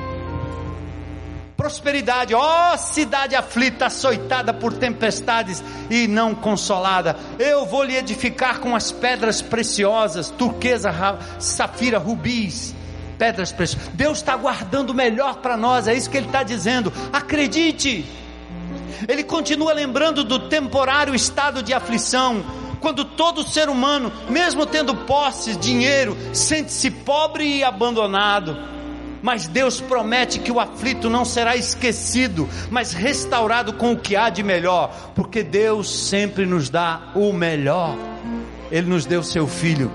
[1.57, 7.16] Prosperidade, ó oh, cidade aflita, açoitada por tempestades e não consolada.
[7.38, 10.92] Eu vou lhe edificar com as pedras preciosas, turquesa,
[11.38, 12.74] safira, rubis
[13.18, 13.88] pedras preciosas.
[13.94, 16.92] Deus está guardando o melhor para nós, é isso que Ele está dizendo.
[17.11, 18.05] Acredite.
[19.09, 22.44] Ele continua lembrando do temporário estado de aflição,
[22.80, 28.57] quando todo ser humano, mesmo tendo posses, dinheiro, sente-se pobre e abandonado.
[29.22, 34.28] Mas Deus promete que o aflito não será esquecido, mas restaurado com o que há
[34.28, 37.96] de melhor, porque Deus sempre nos dá o melhor.
[38.70, 39.90] Ele nos deu seu filho.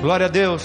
[0.00, 0.62] Glória a Deus.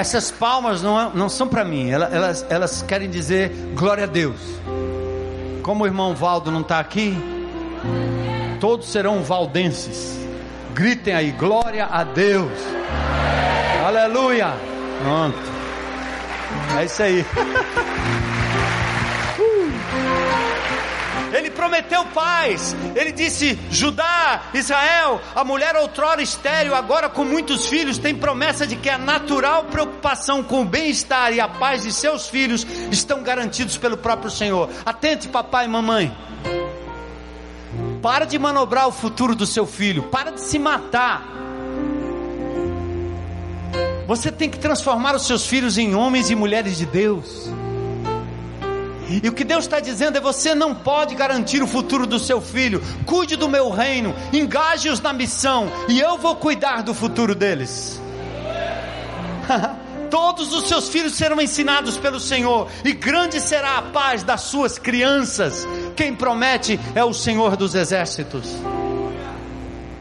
[0.00, 4.06] Essas palmas não, é, não são para mim, elas, elas, elas querem dizer glória a
[4.06, 4.40] Deus.
[5.62, 7.14] Como o irmão Valdo não está aqui,
[8.58, 10.18] todos serão valdenses.
[10.72, 12.58] Gritem aí, glória a Deus.
[13.86, 14.54] Aleluia.
[15.02, 15.38] Pronto.
[16.78, 17.24] É isso aí.
[21.32, 22.74] Ele prometeu paz.
[22.94, 28.76] Ele disse: Judá, Israel, a mulher outrora estéril, agora com muitos filhos, tem promessa de
[28.76, 33.76] que a natural preocupação com o bem-estar e a paz de seus filhos estão garantidos
[33.76, 34.68] pelo próprio Senhor.
[34.84, 36.16] Atente, papai e mamãe.
[38.02, 40.04] Para de manobrar o futuro do seu filho.
[40.04, 41.22] Para de se matar.
[44.06, 47.48] Você tem que transformar os seus filhos em homens e mulheres de Deus.
[49.22, 52.40] E o que Deus está dizendo é: você não pode garantir o futuro do seu
[52.40, 52.80] filho.
[53.04, 58.00] Cuide do meu reino, engaje-os na missão, e eu vou cuidar do futuro deles.
[60.08, 64.78] Todos os seus filhos serão ensinados pelo Senhor, e grande será a paz das suas
[64.78, 65.66] crianças.
[65.96, 68.48] Quem promete é o Senhor dos exércitos.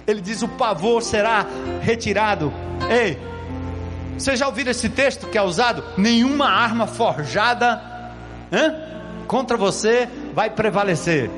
[0.06, 1.46] Ele diz: o pavor será
[1.82, 2.54] retirado.
[2.90, 3.18] Ei,
[4.18, 5.84] você já ouviu esse texto que é usado?
[5.98, 7.82] Nenhuma arma forjada.
[8.52, 8.89] Hã?
[9.30, 11.30] Contra você vai prevalecer.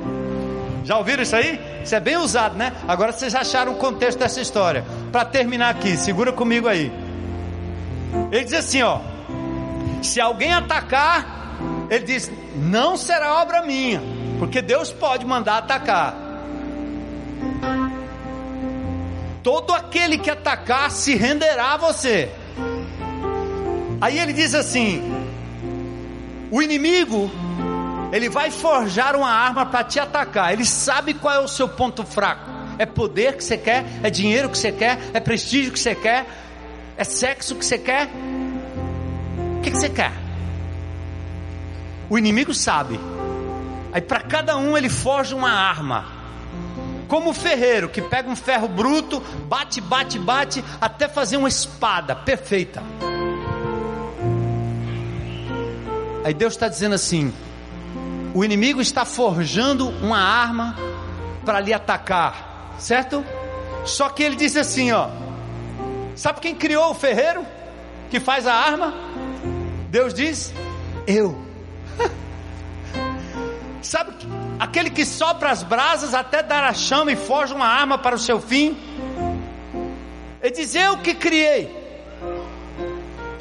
[0.82, 1.60] Já ouviram isso aí?
[1.84, 2.72] Isso é bem usado, né?
[2.88, 4.82] Agora vocês acharam o contexto dessa história.
[5.12, 6.90] Para terminar aqui, segura comigo aí.
[8.32, 8.98] Ele diz assim, ó:
[10.02, 11.58] Se alguém atacar,
[11.90, 14.00] ele diz: "Não será obra minha",
[14.38, 16.16] porque Deus pode mandar atacar.
[19.42, 22.30] Todo aquele que atacar se renderá a você.
[24.00, 25.02] Aí ele diz assim:
[26.50, 27.30] O inimigo
[28.12, 30.52] ele vai forjar uma arma para te atacar.
[30.52, 32.50] Ele sabe qual é o seu ponto fraco.
[32.78, 33.86] É poder que você quer?
[34.02, 34.98] É dinheiro que você quer?
[35.14, 36.26] É prestígio que você quer?
[36.94, 38.10] É sexo que você quer?
[39.56, 40.12] O que, que você quer?
[42.10, 43.00] O inimigo sabe.
[43.94, 46.04] Aí para cada um ele forja uma arma.
[47.08, 52.14] Como o ferreiro que pega um ferro bruto, bate, bate, bate, até fazer uma espada
[52.14, 52.82] perfeita.
[56.24, 57.32] Aí Deus está dizendo assim:
[58.34, 60.76] o inimigo está forjando uma arma
[61.44, 63.24] para lhe atacar, certo?
[63.84, 65.08] Só que ele diz assim, ó:
[66.14, 67.44] Sabe quem criou o ferreiro
[68.10, 68.94] que faz a arma?
[69.88, 70.52] Deus diz:
[71.06, 71.36] Eu.
[73.82, 74.12] Sabe
[74.58, 78.18] aquele que sopra as brasas até dar a chama e forja uma arma para o
[78.18, 78.76] seu fim?
[80.40, 81.81] Ele diz: Eu que criei.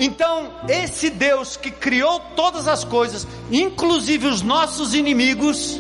[0.03, 5.79] Então, esse Deus que criou todas as coisas, inclusive os nossos inimigos,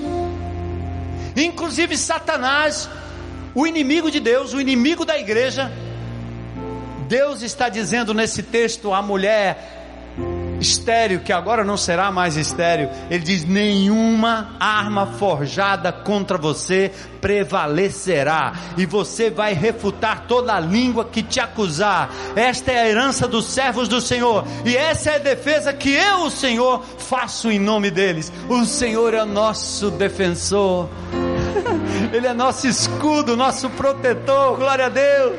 [1.35, 2.87] inclusive Satanás,
[3.55, 5.71] o inimigo de Deus, o inimigo da igreja,
[7.07, 9.80] Deus está dizendo nesse texto à mulher
[10.61, 12.89] estéreo, que agora não será mais estéreo.
[13.09, 21.05] Ele diz: nenhuma arma forjada contra você prevalecerá, e você vai refutar toda a língua
[21.05, 22.09] que te acusar.
[22.35, 26.25] Esta é a herança dos servos do Senhor, e essa é a defesa que eu,
[26.25, 28.31] o Senhor, faço em nome deles.
[28.47, 30.89] O Senhor é nosso defensor.
[32.13, 34.57] Ele é nosso escudo, nosso protetor.
[34.57, 35.35] Glória a Deus.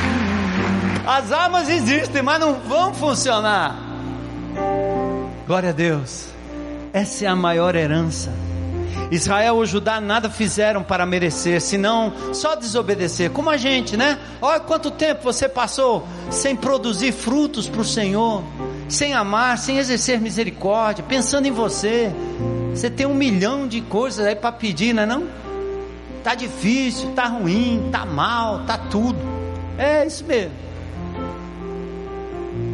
[1.10, 3.76] As armas existem, mas não vão funcionar.
[5.44, 6.28] Glória a Deus.
[6.92, 8.32] Essa é a maior herança.
[9.10, 14.20] Israel ou Judá nada fizeram para merecer, senão só desobedecer, como a gente, né?
[14.40, 18.44] Olha quanto tempo você passou sem produzir frutos para o Senhor,
[18.88, 22.12] sem amar, sem exercer misericórdia, pensando em você.
[22.72, 25.26] Você tem um milhão de coisas aí para pedir, não é não?
[26.22, 29.18] Tá difícil, tá ruim, tá mal, tá tudo.
[29.76, 30.69] É isso mesmo.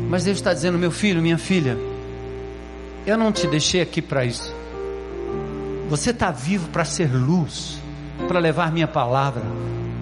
[0.08, 1.76] Mas Deus está dizendo, meu filho, minha filha,
[3.06, 4.54] eu não te deixei aqui para isso.
[5.88, 7.78] Você está vivo para ser luz,
[8.26, 9.42] para levar minha palavra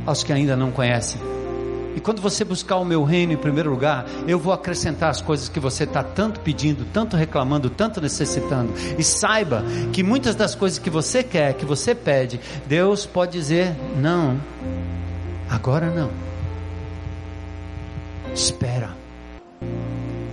[0.07, 1.20] aos que ainda não conhecem.
[1.94, 5.48] E quando você buscar o meu reino em primeiro lugar, eu vou acrescentar as coisas
[5.48, 8.72] que você está tanto pedindo, tanto reclamando, tanto necessitando.
[8.98, 13.74] E saiba que muitas das coisas que você quer, que você pede, Deus pode dizer:
[13.96, 14.40] não,
[15.48, 16.11] agora não.
[18.34, 18.90] Espera,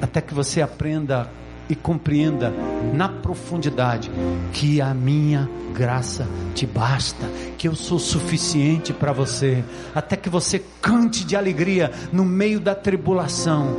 [0.02, 1.30] até que você aprenda
[1.70, 2.54] e compreenda
[2.93, 4.12] na profundidade
[4.52, 7.26] que a minha graça te basta,
[7.58, 9.64] que eu sou suficiente para você,
[9.95, 13.78] até que você cante de alegria no meio da tribulação.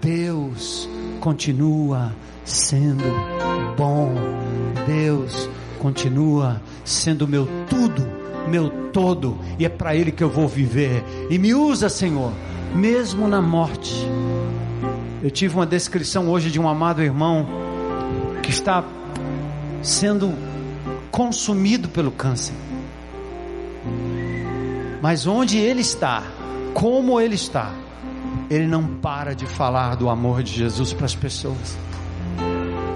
[0.00, 0.88] Deus
[1.20, 2.12] continua
[2.44, 3.04] sendo
[3.76, 4.12] bom,
[4.84, 8.04] Deus continua sendo meu tudo,
[8.48, 11.04] meu todo, e é para Ele que eu vou viver.
[11.30, 12.32] E me usa, Senhor,
[12.74, 14.06] mesmo na morte
[15.22, 17.46] eu tive uma descrição hoje de um amado irmão
[18.42, 18.84] que está
[19.82, 20.34] sendo
[21.10, 22.54] consumido pelo câncer.
[25.00, 26.22] Mas onde ele está,
[26.74, 27.72] como ele está,
[28.50, 31.76] ele não para de falar do amor de Jesus para as pessoas.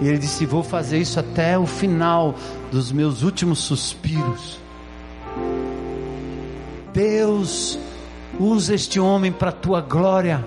[0.01, 2.35] E ele disse: Vou fazer isso até o final
[2.71, 4.59] dos meus últimos suspiros.
[6.93, 7.79] Deus,
[8.39, 10.45] usa este homem para a tua glória.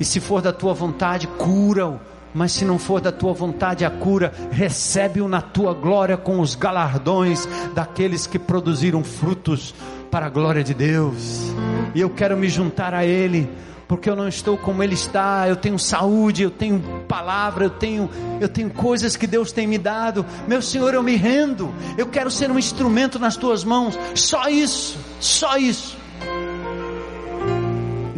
[0.00, 2.00] E se for da tua vontade, cura-o.
[2.34, 6.54] Mas se não for da tua vontade a cura, recebe-o na tua glória com os
[6.54, 9.74] galardões daqueles que produziram frutos
[10.10, 11.52] para a glória de Deus.
[11.94, 13.48] E eu quero me juntar a Ele,
[13.86, 15.48] porque eu não estou como Ele está.
[15.48, 19.78] Eu tenho saúde, eu tenho palavra, eu tenho, eu tenho coisas que Deus tem me
[19.78, 20.24] dado.
[20.46, 21.74] Meu Senhor, eu me rendo.
[21.96, 23.98] Eu quero ser um instrumento nas tuas mãos.
[24.14, 25.96] Só isso, só isso.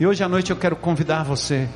[0.01, 1.68] E hoje à noite eu quero convidar você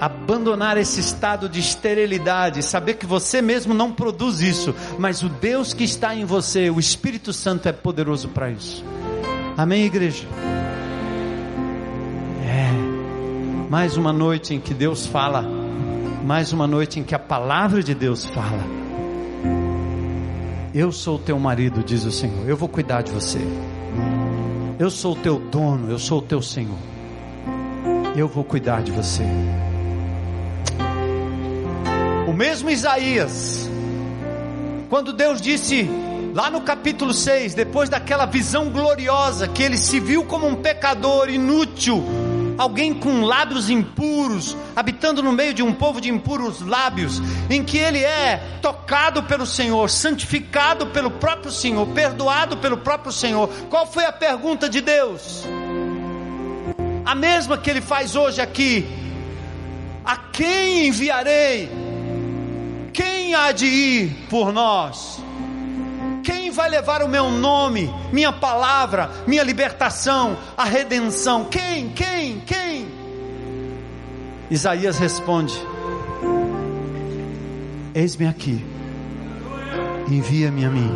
[0.00, 5.74] abandonar esse estado de esterilidade, saber que você mesmo não produz isso, mas o Deus
[5.74, 8.84] que está em você, o Espírito Santo é poderoso para isso.
[9.56, 10.24] Amém, igreja?
[12.46, 13.68] É.
[13.68, 15.44] Mais uma noite em que Deus fala,
[16.24, 18.64] mais uma noite em que a palavra de Deus fala.
[20.72, 22.48] Eu sou teu marido, diz o Senhor.
[22.48, 23.40] Eu vou cuidar de você.
[24.78, 26.78] Eu sou o teu dono, eu sou o teu Senhor
[28.16, 29.24] eu vou cuidar de você.
[32.26, 33.68] O mesmo Isaías,
[34.88, 35.88] quando Deus disse
[36.34, 41.28] lá no capítulo 6, depois daquela visão gloriosa, que ele se viu como um pecador
[41.28, 42.04] inútil,
[42.56, 47.78] alguém com lábios impuros, habitando no meio de um povo de impuros lábios, em que
[47.78, 53.48] ele é tocado pelo Senhor, santificado pelo próprio Senhor, perdoado pelo próprio Senhor.
[53.68, 55.44] Qual foi a pergunta de Deus?
[57.10, 58.86] A mesma que ele faz hoje aqui.
[60.04, 61.68] A quem enviarei?
[62.92, 65.20] Quem há de ir por nós?
[66.22, 71.46] Quem vai levar o meu nome, minha palavra, minha libertação, a redenção?
[71.46, 71.88] Quem?
[71.88, 72.38] Quem?
[72.46, 72.86] Quem?
[74.48, 75.54] Isaías responde:
[77.92, 78.64] Eis-me aqui,
[80.06, 80.92] envia-me a mim.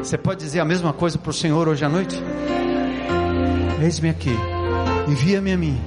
[0.00, 2.22] Você pode dizer a mesma coisa para o Senhor hoje à noite?
[3.82, 4.34] Eis-me aqui,
[5.08, 5.80] envia-me a mim.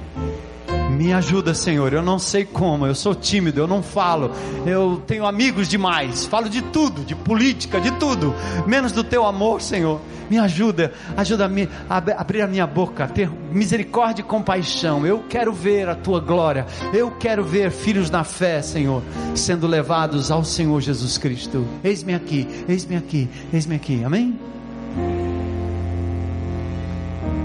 [0.90, 1.92] Me ajuda, Senhor.
[1.92, 4.32] Eu não sei como, eu sou tímido, eu não falo.
[4.66, 6.26] Eu tenho amigos demais.
[6.26, 8.34] Falo de tudo, de política, de tudo,
[8.66, 10.00] menos do teu amor, Senhor.
[10.28, 15.06] Me ajuda, ajuda-me a abrir a minha boca, a ter misericórdia e compaixão.
[15.06, 16.66] Eu quero ver a tua glória.
[16.92, 19.02] Eu quero ver filhos na fé, Senhor,
[19.36, 21.64] sendo levados ao Senhor Jesus Cristo.
[21.84, 24.02] Eis-me aqui, eis-me aqui, eis-me aqui.
[24.04, 24.36] Amém?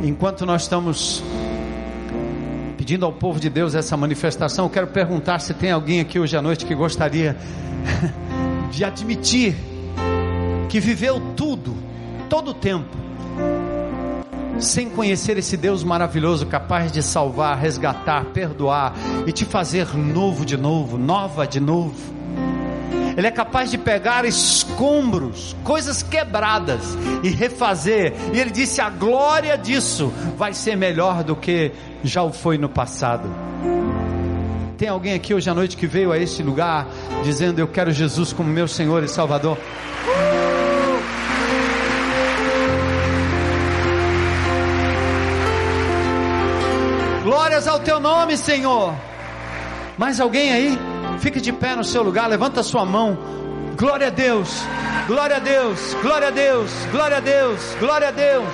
[0.04, 1.24] Enquanto nós estamos
[2.78, 6.36] pedindo ao povo de Deus essa manifestação, eu quero perguntar se tem alguém aqui hoje
[6.36, 7.38] à noite que gostaria
[8.70, 9.56] de admitir
[10.68, 11.74] que viveu tudo,
[12.30, 12.98] todo o tempo,
[14.60, 18.94] sem conhecer esse Deus maravilhoso, capaz de salvar, resgatar, perdoar
[19.26, 22.14] e te fazer novo de novo, nova de novo.
[23.16, 26.82] Ele é capaz de pegar escombros, coisas quebradas
[27.22, 28.14] e refazer.
[28.34, 31.72] E ele disse: a glória disso vai ser melhor do que
[32.04, 33.30] já o foi no passado.
[34.78, 36.88] Tem alguém aqui hoje à noite que veio a este lugar
[37.24, 39.58] dizendo: Eu quero Jesus como meu Senhor e Salvador?
[47.24, 48.94] Glórias ao teu nome, Senhor.
[49.98, 50.93] Mais alguém aí?
[51.20, 53.18] Fique de pé no seu lugar, levanta a sua mão.
[53.76, 54.64] Glória a Deus,
[55.08, 58.46] glória a Deus, glória a Deus, glória a Deus, glória a Deus.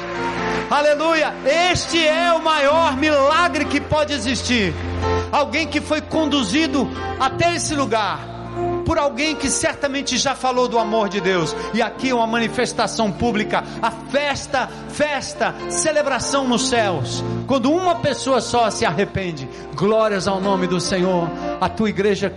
[0.69, 1.33] Aleluia!
[1.71, 4.73] Este é o maior milagre que pode existir.
[5.31, 6.87] Alguém que foi conduzido
[7.19, 8.39] até esse lugar
[8.85, 11.55] por alguém que certamente já falou do amor de Deus.
[11.73, 17.23] E aqui uma manifestação pública, a festa, festa, celebração nos céus.
[17.45, 21.29] Quando uma pessoa só se arrepende, glórias ao nome do Senhor.
[21.61, 22.33] A tua igreja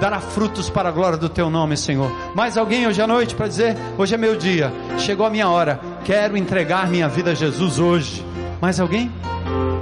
[0.00, 2.10] dará frutos para a glória do teu nome, Senhor.
[2.34, 5.80] Mais alguém hoje à noite para dizer: hoje é meu dia, chegou a minha hora,
[6.04, 8.24] quero entregar minha vida a Jesus hoje.
[8.60, 9.10] Mais alguém?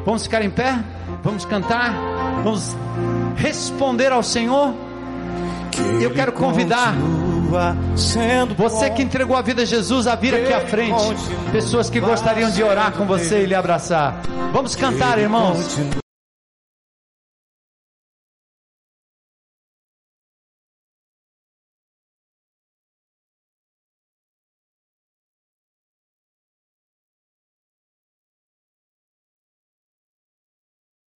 [0.04, 0.78] Vamos ficar em pé?
[1.22, 1.92] Vamos cantar?
[2.42, 2.76] Vamos
[3.36, 4.74] responder ao Senhor?
[6.00, 6.94] Eu quero convidar
[8.56, 11.14] você que entregou a vida a Jesus a vir aqui à frente.
[11.52, 14.20] Pessoas que gostariam de orar com você e lhe abraçar.
[14.52, 15.78] Vamos cantar, irmãos.